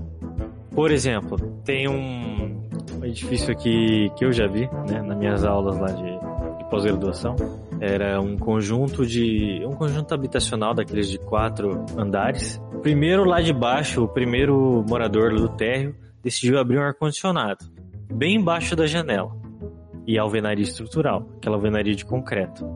[0.72, 2.62] Por exemplo, tem um,
[3.02, 7.34] edifício aqui que eu já vi, né, nas minhas aulas lá de, de pós-graduação.
[7.80, 9.62] Era um conjunto de.
[9.64, 12.60] um conjunto habitacional daqueles de quatro andares.
[12.82, 17.64] Primeiro lá de baixo, o primeiro morador do térreo decidiu abrir um ar-condicionado,
[18.12, 19.30] bem embaixo da janela.
[20.06, 22.66] E a alvenaria estrutural, aquela alvenaria de concreto.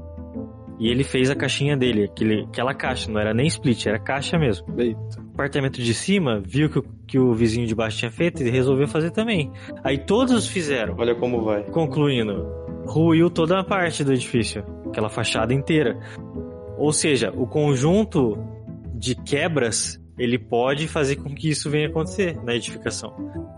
[0.78, 4.38] E ele fez a caixinha dele, aquele, aquela caixa, não era nem split, era caixa
[4.38, 4.66] mesmo.
[4.78, 5.20] Eita.
[5.20, 8.50] O apartamento de cima viu que o, que o vizinho de baixo tinha feito e
[8.50, 9.52] resolveu fazer também.
[9.82, 10.94] Aí todos fizeram.
[10.98, 11.64] Olha como vai.
[11.64, 12.46] Concluindo,
[12.86, 14.64] ruiu toda a parte do edifício,
[14.94, 15.98] aquela fachada inteira.
[16.78, 18.38] Ou seja, o conjunto
[18.94, 23.12] de quebras ele pode fazer com que isso venha acontecer na edificação.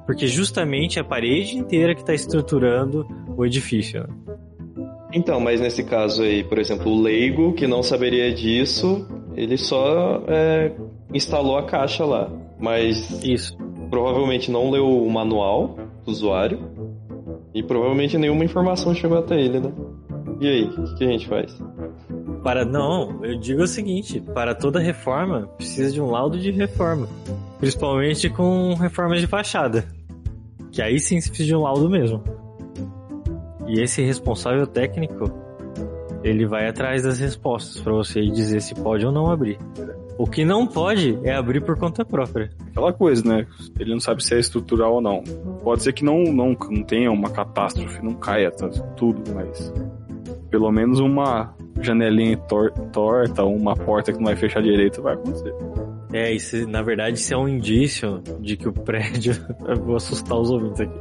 [0.07, 3.07] Porque justamente é a parede inteira que está estruturando
[3.37, 4.01] o edifício.
[4.01, 4.09] Né?
[5.13, 9.07] Então, mas nesse caso aí, por exemplo, o leigo que não saberia disso,
[9.37, 10.73] ele só é,
[11.13, 12.31] instalou a caixa lá.
[12.59, 13.55] Mas isso.
[13.91, 16.59] provavelmente não leu o manual do usuário
[17.55, 19.73] e provavelmente nenhuma informação chegou até ele, né?
[20.41, 21.59] E aí, o que, a gente faz?
[22.43, 27.09] Para não, eu digo o seguinte: para toda reforma precisa de um laudo de reforma,
[27.59, 29.87] principalmente com reformas de fachada,
[30.71, 32.23] que aí sim se precisa de um laudo mesmo.
[33.67, 35.33] E esse responsável técnico,
[36.23, 39.59] ele vai atrás das respostas para você dizer se pode ou não abrir.
[40.19, 42.51] O que não pode é abrir por conta própria.
[42.69, 43.47] Aquela coisa, né?
[43.79, 45.23] Ele não sabe se é estrutural ou não.
[45.63, 48.51] Pode ser que não, não, não tenha uma catástrofe, não caia
[48.97, 49.73] tudo, mas
[50.51, 55.53] pelo menos uma janelinha tor torta, uma porta que não vai fechar direito, vai acontecer.
[56.13, 59.35] É, isso, na verdade, isso é um indício de que o prédio.
[59.67, 60.99] Eu vou assustar os ouvintes aqui.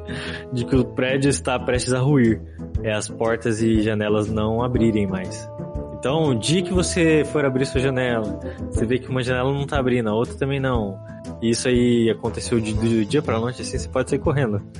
[0.51, 2.41] De que o prédio está prestes a ruir.
[2.83, 5.49] É as portas e janelas não abrirem mais.
[5.97, 8.39] Então, o dia que você for abrir sua janela,
[8.69, 10.99] você vê que uma janela não está abrindo, a outra também não.
[11.41, 14.61] E isso aí aconteceu de, do dia pra noite, assim, você pode sair correndo.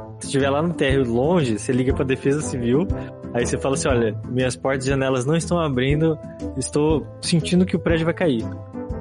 [0.20, 2.86] Se estiver lá no térreo longe, você liga pra defesa civil,
[3.34, 6.18] aí você fala assim, olha, minhas portas e janelas não estão abrindo,
[6.56, 8.44] estou sentindo que o prédio vai cair.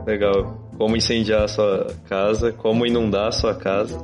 [0.08, 0.58] Legal.
[0.78, 4.04] Como incendiar a sua casa, como inundar a sua casa.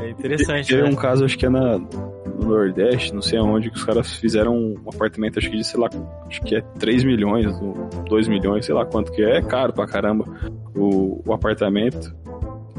[0.00, 0.88] É interessante, Teve né?
[0.90, 4.54] um caso, acho que é na, no Nordeste, não sei aonde, que os caras fizeram
[4.54, 5.88] um apartamento, acho que de, sei lá,
[6.26, 9.72] acho que é 3 milhões, ou 2 milhões, sei lá quanto que é, é caro
[9.72, 10.24] pra caramba
[10.74, 12.14] o, o apartamento.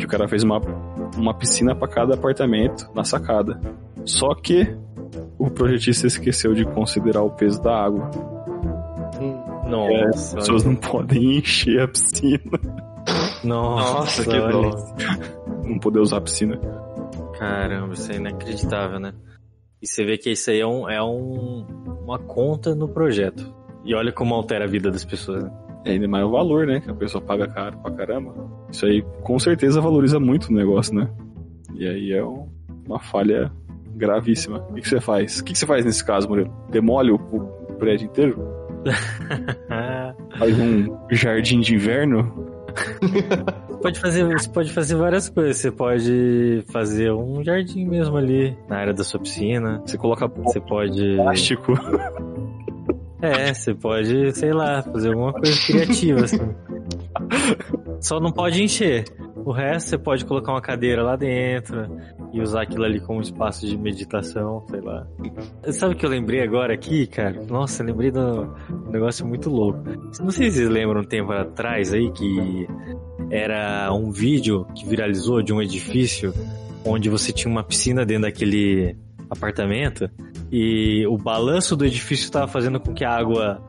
[0.03, 0.59] Que o cara fez uma,
[1.15, 3.57] uma piscina para cada apartamento na sacada.
[4.03, 4.75] Só que
[5.39, 8.11] o projetista esqueceu de considerar o peso da água.
[9.21, 12.59] É, as Nossa, pessoas não podem encher a piscina,
[13.45, 14.75] nossa, Nossa, que dó.
[15.63, 16.59] não poder usar a piscina.
[17.39, 19.13] Caramba, isso é inacreditável, né?
[19.81, 21.65] E você vê que isso aí é, um, é um,
[22.03, 23.53] uma conta no projeto.
[23.85, 25.62] E olha como altera a vida das pessoas, né?
[25.85, 26.79] É ainda mais o valor, né?
[26.79, 28.33] Que a pessoa paga caro pra caramba.
[28.71, 31.09] Isso aí com certeza valoriza muito o negócio, né?
[31.75, 32.47] E aí é um-
[32.87, 33.51] uma falha
[33.95, 34.59] gravíssima.
[34.69, 35.39] O que, você faz?
[35.39, 36.51] O que, você faz nesse caso, Murilo?
[36.69, 38.37] Demole o, o prédio inteiro?
[40.37, 42.51] Faz um jardim de inverno?
[43.81, 45.57] pode fazer, você pode fazer várias coisas.
[45.57, 49.81] Você pode fazer um jardim mesmo ali, na área da sua piscina.
[49.85, 51.15] Você coloca Você pode.
[51.17, 51.73] plástico?
[53.23, 56.39] É, você pode, sei lá, fazer alguma coisa criativa, assim.
[58.01, 59.05] Só não pode encher.
[59.45, 61.87] O resto você pode colocar uma cadeira lá dentro
[62.33, 65.07] e usar aquilo ali como espaço de meditação, sei lá.
[65.71, 67.41] Sabe o que eu lembrei agora aqui, cara?
[67.47, 69.79] Nossa, eu lembrei de um negócio muito louco.
[70.21, 72.67] Não sei se vocês lembram um tempo atrás aí que
[73.31, 76.33] era um vídeo que viralizou de um edifício
[76.85, 78.97] onde você tinha uma piscina dentro daquele
[79.29, 80.09] apartamento
[80.55, 83.59] e o balanço do edifício estava fazendo com que a água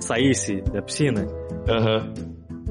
[0.00, 1.28] saísse da piscina.
[1.68, 2.12] Aham.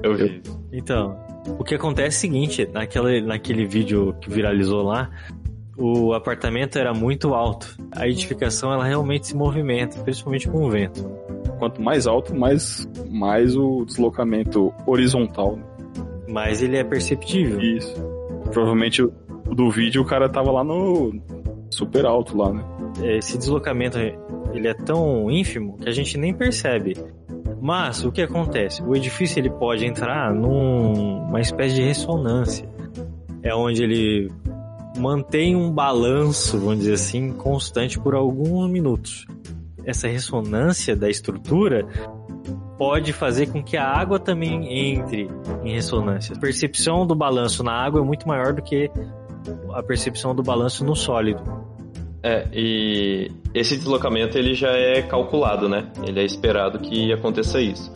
[0.04, 0.42] Eu vi.
[0.74, 1.18] Então,
[1.58, 5.10] o que acontece é o seguinte, naquela, naquele vídeo que viralizou lá,
[5.78, 7.78] o apartamento era muito alto.
[7.96, 11.02] A edificação ela realmente se movimenta, principalmente com o vento.
[11.58, 15.56] Quanto mais alto, mais, mais o deslocamento horizontal.
[15.56, 15.64] né?
[16.28, 17.62] Mas ele é perceptível.
[17.62, 17.96] Isso.
[18.52, 19.14] Provavelmente o
[19.56, 21.14] do vídeo o cara tava lá no
[21.70, 22.64] super alto lá, né?
[23.02, 26.96] Esse deslocamento ele é tão ínfimo que a gente nem percebe.
[27.62, 28.84] Mas o que acontece?
[28.84, 32.68] O edifício ele pode entrar numa espécie de ressonância.
[33.42, 34.32] É onde ele
[34.98, 39.26] mantém um balanço, vamos dizer assim, constante por alguns minutos.
[39.86, 41.88] Essa ressonância da estrutura
[42.78, 45.30] pode fazer com que a água também entre
[45.64, 46.36] em ressonância.
[46.36, 48.90] A percepção do balanço na água é muito maior do que
[49.74, 51.44] a percepção do balanço no sólido.
[52.24, 55.92] É, e esse deslocamento ele já é calculado, né?
[56.08, 57.92] Ele é esperado que aconteça isso.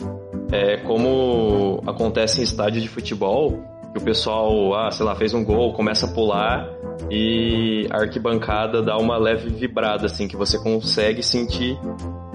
[0.51, 3.63] É como acontece em estádio de futebol,
[3.93, 6.69] que o pessoal, ah, sei lá, fez um gol, começa a pular
[7.09, 11.79] e a arquibancada dá uma leve vibrada, assim, que você consegue sentir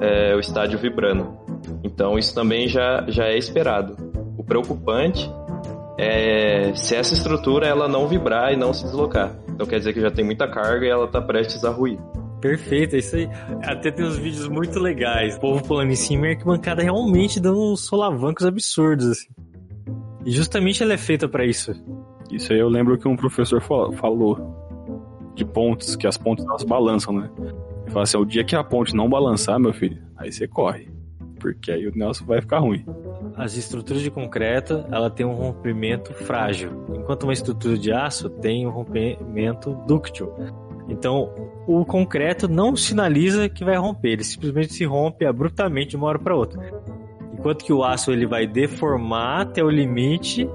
[0.01, 1.37] é, o estádio vibrando.
[1.85, 3.97] Então isso também já, já é esperado.
[4.37, 5.31] O preocupante
[5.99, 9.37] é se essa estrutura ela não vibrar e não se deslocar.
[9.49, 11.99] Então quer dizer que já tem muita carga e ela está prestes a ruir.
[12.41, 13.29] Perfeito, é isso aí.
[13.63, 15.37] Até tem uns vídeos muito legais.
[15.37, 19.29] O povo pulando em cima e a arquibancada realmente dando uns solavancos absurdos, assim.
[20.25, 21.73] E justamente ela é feita pra isso.
[22.31, 24.39] Isso aí eu lembro que um professor fa- falou
[25.35, 27.31] de pontes, que as pontes elas balançam, né?
[27.85, 30.89] Ele Fala assim, o dia que a ponte não balançar, meu filho, aí você corre.
[31.43, 32.85] Porque aí o Nelson vai ficar ruim.
[33.37, 38.65] As estruturas de concreto, ela tem um rompimento frágil, enquanto uma estrutura de aço tem
[38.65, 40.33] um rompimento dúctil.
[40.89, 41.35] Então,
[41.67, 46.19] o concreto não sinaliza que vai romper, ele simplesmente se rompe abruptamente de uma hora
[46.19, 46.61] para outra.
[47.33, 50.49] Enquanto que o aço ele vai deformar até o limite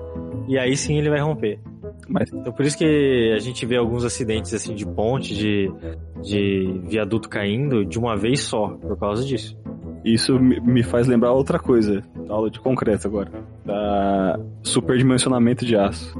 [0.47, 1.59] e aí sim ele vai romper.
[2.07, 5.69] Mas Então por isso que a gente vê alguns acidentes assim de ponte, de,
[6.21, 9.57] de viaduto caindo de uma vez só, por causa disso.
[10.13, 13.31] Isso me faz lembrar outra coisa, da aula de concreto agora.
[13.65, 16.15] Da superdimensionamento de aço.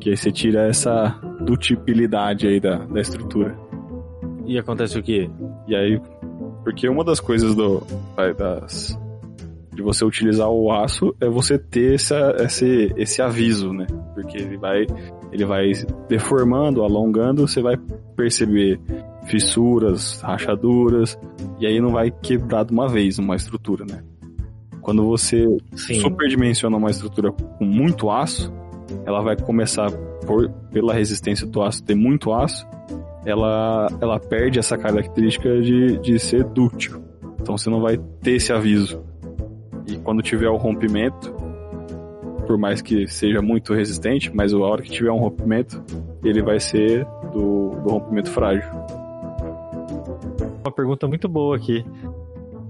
[0.00, 3.56] Que aí você tira essa dutibilidade aí da, da estrutura.
[4.46, 5.30] E acontece o quê?
[5.66, 6.00] E aí,
[6.62, 7.82] porque uma das coisas do
[8.36, 8.98] das
[9.74, 13.86] de você utilizar o aço é você ter essa, esse, esse aviso, né?
[14.14, 14.86] Porque ele vai
[15.32, 15.72] ele vai
[16.08, 17.76] deformando, alongando, você vai
[18.16, 18.78] perceber
[19.24, 21.18] fissuras, rachaduras,
[21.58, 24.02] e aí não vai quebrar de uma vez uma estrutura, né?
[24.80, 25.94] Quando você Sim.
[26.00, 28.52] superdimensiona uma estrutura com muito aço,
[29.06, 29.90] ela vai começar
[30.26, 32.66] por pela resistência do aço ter muito aço,
[33.24, 37.02] ela ela perde essa característica de, de ser dúctil.
[37.40, 39.02] Então você não vai ter esse aviso.
[39.86, 41.34] E quando tiver o rompimento,
[42.46, 45.82] por mais que seja muito resistente, mas a hora que tiver um rompimento,
[46.22, 48.70] ele vai ser do, do rompimento frágil.
[50.76, 51.84] Pergunta muito boa aqui.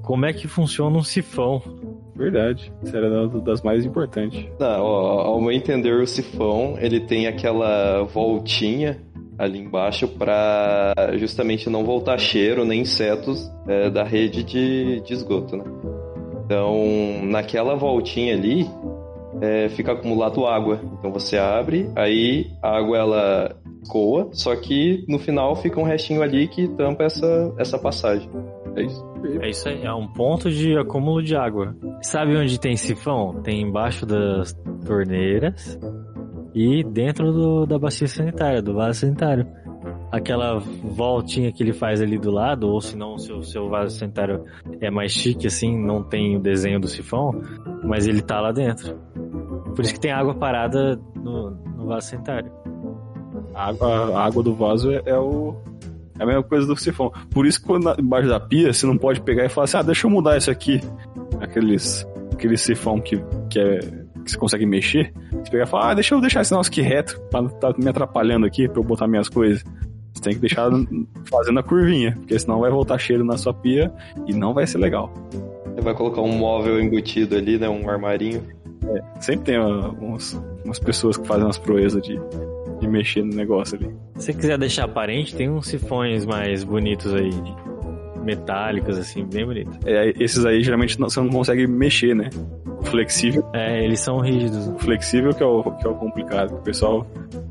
[0.02, 1.62] Como é que funciona um sifão?
[2.14, 2.72] Verdade.
[2.82, 4.46] Essa era da- das mais importantes.
[4.58, 8.98] Tá, ó, ao meu entender, o sifão, ele tem aquela voltinha
[9.36, 15.56] ali embaixo para justamente não voltar cheiro nem insetos é, da rede de, de esgoto,
[15.56, 15.64] né?
[16.44, 16.76] Então,
[17.24, 18.68] naquela voltinha ali,
[19.40, 20.78] é, fica acumulado água.
[20.98, 23.56] Então você abre, aí a água ela
[23.88, 28.28] coa, só que no final fica um restinho ali que tampa essa, essa passagem.
[28.76, 29.14] É isso.
[29.40, 31.74] É isso aí, é um ponto de acúmulo de água.
[32.02, 33.40] Sabe onde tem sifão?
[33.42, 34.52] Tem embaixo das
[34.86, 35.78] torneiras
[36.54, 39.46] e dentro do- da bacia sanitária, do vaso sanitário.
[40.12, 43.96] Aquela voltinha que ele faz ali do lado, ou se não, o seu, seu vaso
[43.98, 44.44] sanitário
[44.80, 47.32] é mais chique assim, não tem o desenho do sifão,
[47.82, 48.96] mas ele tá lá dentro.
[49.74, 52.52] Por isso que tem água parada no, no vaso sanitário.
[53.54, 55.54] A água, a água do vaso é, é o.
[56.18, 57.12] É a mesma coisa do sifão.
[57.30, 59.82] Por isso que quando embaixo da pia, você não pode pegar e falar assim, ah,
[59.82, 60.80] deixa eu mudar isso aqui.
[61.40, 63.20] Aqueles, aquele sifão que,
[63.50, 63.78] que, é,
[64.24, 65.12] que você consegue mexer.
[65.32, 67.74] Você pega e fala, ah, deixa eu deixar esse negócio aqui reto, pra não tá
[67.76, 69.64] me atrapalhando aqui, pra eu botar minhas coisas.
[70.12, 70.70] Você tem que deixar
[71.28, 73.92] fazendo a curvinha, porque senão vai voltar cheiro na sua pia
[74.28, 75.12] e não vai ser legal.
[75.74, 77.68] Você vai colocar um móvel embutido ali, né?
[77.68, 78.40] Um armarinho.
[79.18, 82.20] Sempre tem ó, uns, umas pessoas que fazem umas proezas de
[82.94, 83.88] mexer no negócio ali.
[84.16, 87.30] Se você quiser deixar aparente, tem uns sifões mais bonitos aí,
[88.22, 89.78] metálicos assim, bem bonitos.
[89.84, 92.30] É, esses aí geralmente não- você não consegue mexer, né?
[92.82, 94.68] Flexível, É, eles são rígidos.
[94.68, 96.54] o flexível que é o, que é o complicado.
[96.54, 97.06] O pessoal,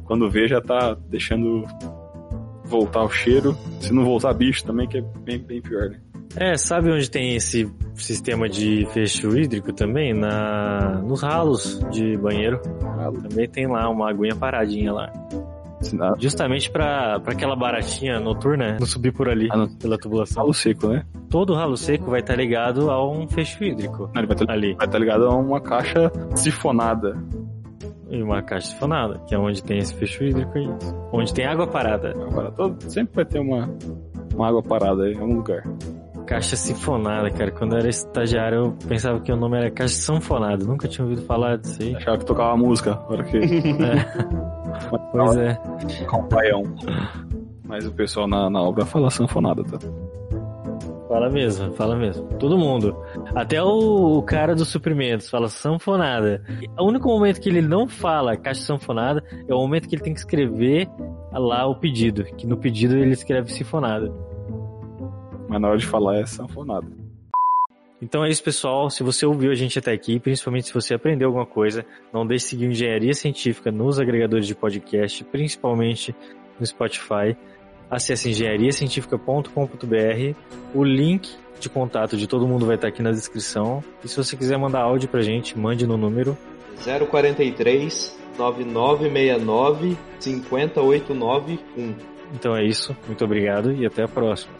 [0.05, 1.63] quando vê, já tá deixando
[2.65, 3.55] voltar o cheiro.
[3.79, 5.97] Se não voltar bicho também, que é bem, bem pior, né?
[6.35, 10.13] É, sabe onde tem esse sistema de fecho hídrico também?
[10.13, 12.59] Na, nos ralos de banheiro.
[13.29, 15.11] Também tem lá uma aguinha paradinha lá.
[16.17, 19.67] Justamente pra, pra aquela baratinha noturna não subir por ali, Ah, não.
[19.75, 20.41] pela tubulação.
[20.43, 21.03] Ralo seco, né?
[21.29, 24.73] Todo ralo seco vai estar ligado a um fecho hídrico Não, ele vai estar ali.
[24.75, 27.17] vai tá ligado a uma caixa sifonada.
[28.09, 30.67] E uma caixa sifonada, que é onde tem esse fecho hídrico aí.
[31.11, 32.11] Onde tem água parada.
[32.11, 33.69] Agora, todo, sempre vai ter uma,
[34.33, 35.63] uma água parada em algum lugar.
[36.25, 37.51] Caixa sifonada, cara.
[37.51, 40.65] Quando eu era estagiário, eu pensava que o nome era caixa sanfonada.
[40.65, 41.95] Nunca tinha ouvido falar disso aí.
[41.95, 43.39] Achava que tocava música, hora que
[45.11, 45.53] Pois é.
[45.99, 46.63] tocar um baião.
[47.65, 49.79] Mas o pessoal na, na obra fala sanfonada, tá?
[51.07, 52.23] Fala mesmo, fala mesmo.
[52.39, 52.97] Todo mundo.
[53.35, 56.43] Até o, o cara dos suprimentos fala sanfonada.
[56.77, 60.13] O único momento que ele não fala caixa sanfonada é o momento que ele tem
[60.13, 60.89] que escrever
[61.31, 62.23] lá o pedido.
[62.23, 64.11] Que no pedido ele escreve sifonada.
[65.53, 66.87] Mas na hora de falar é sanfonada.
[68.01, 68.89] Então é isso, pessoal.
[68.89, 72.45] Se você ouviu a gente até aqui, principalmente se você aprendeu alguma coisa, não deixe
[72.45, 76.15] de seguir Engenharia Científica nos agregadores de podcast, principalmente
[76.59, 77.37] no Spotify.
[77.87, 80.35] Acesse engenhariacientifica.com.br.
[80.73, 83.83] O link de contato de todo mundo vai estar aqui na descrição.
[84.03, 86.35] E se você quiser mandar áudio pra gente, mande no número.
[86.83, 91.93] 043 9969 50891.
[92.33, 92.97] Então é isso.
[93.05, 94.51] Muito obrigado e até a próxima.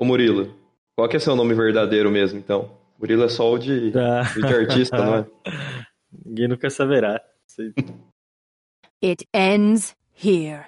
[0.00, 0.54] Ô Murilo,
[0.94, 2.70] qual que é seu nome verdadeiro mesmo, então?
[3.00, 4.22] Murilo é só o de, Tá.
[4.36, 5.26] o de artista, não é?
[6.24, 7.20] Ninguém nunca saberá.
[9.02, 10.66] It ends here.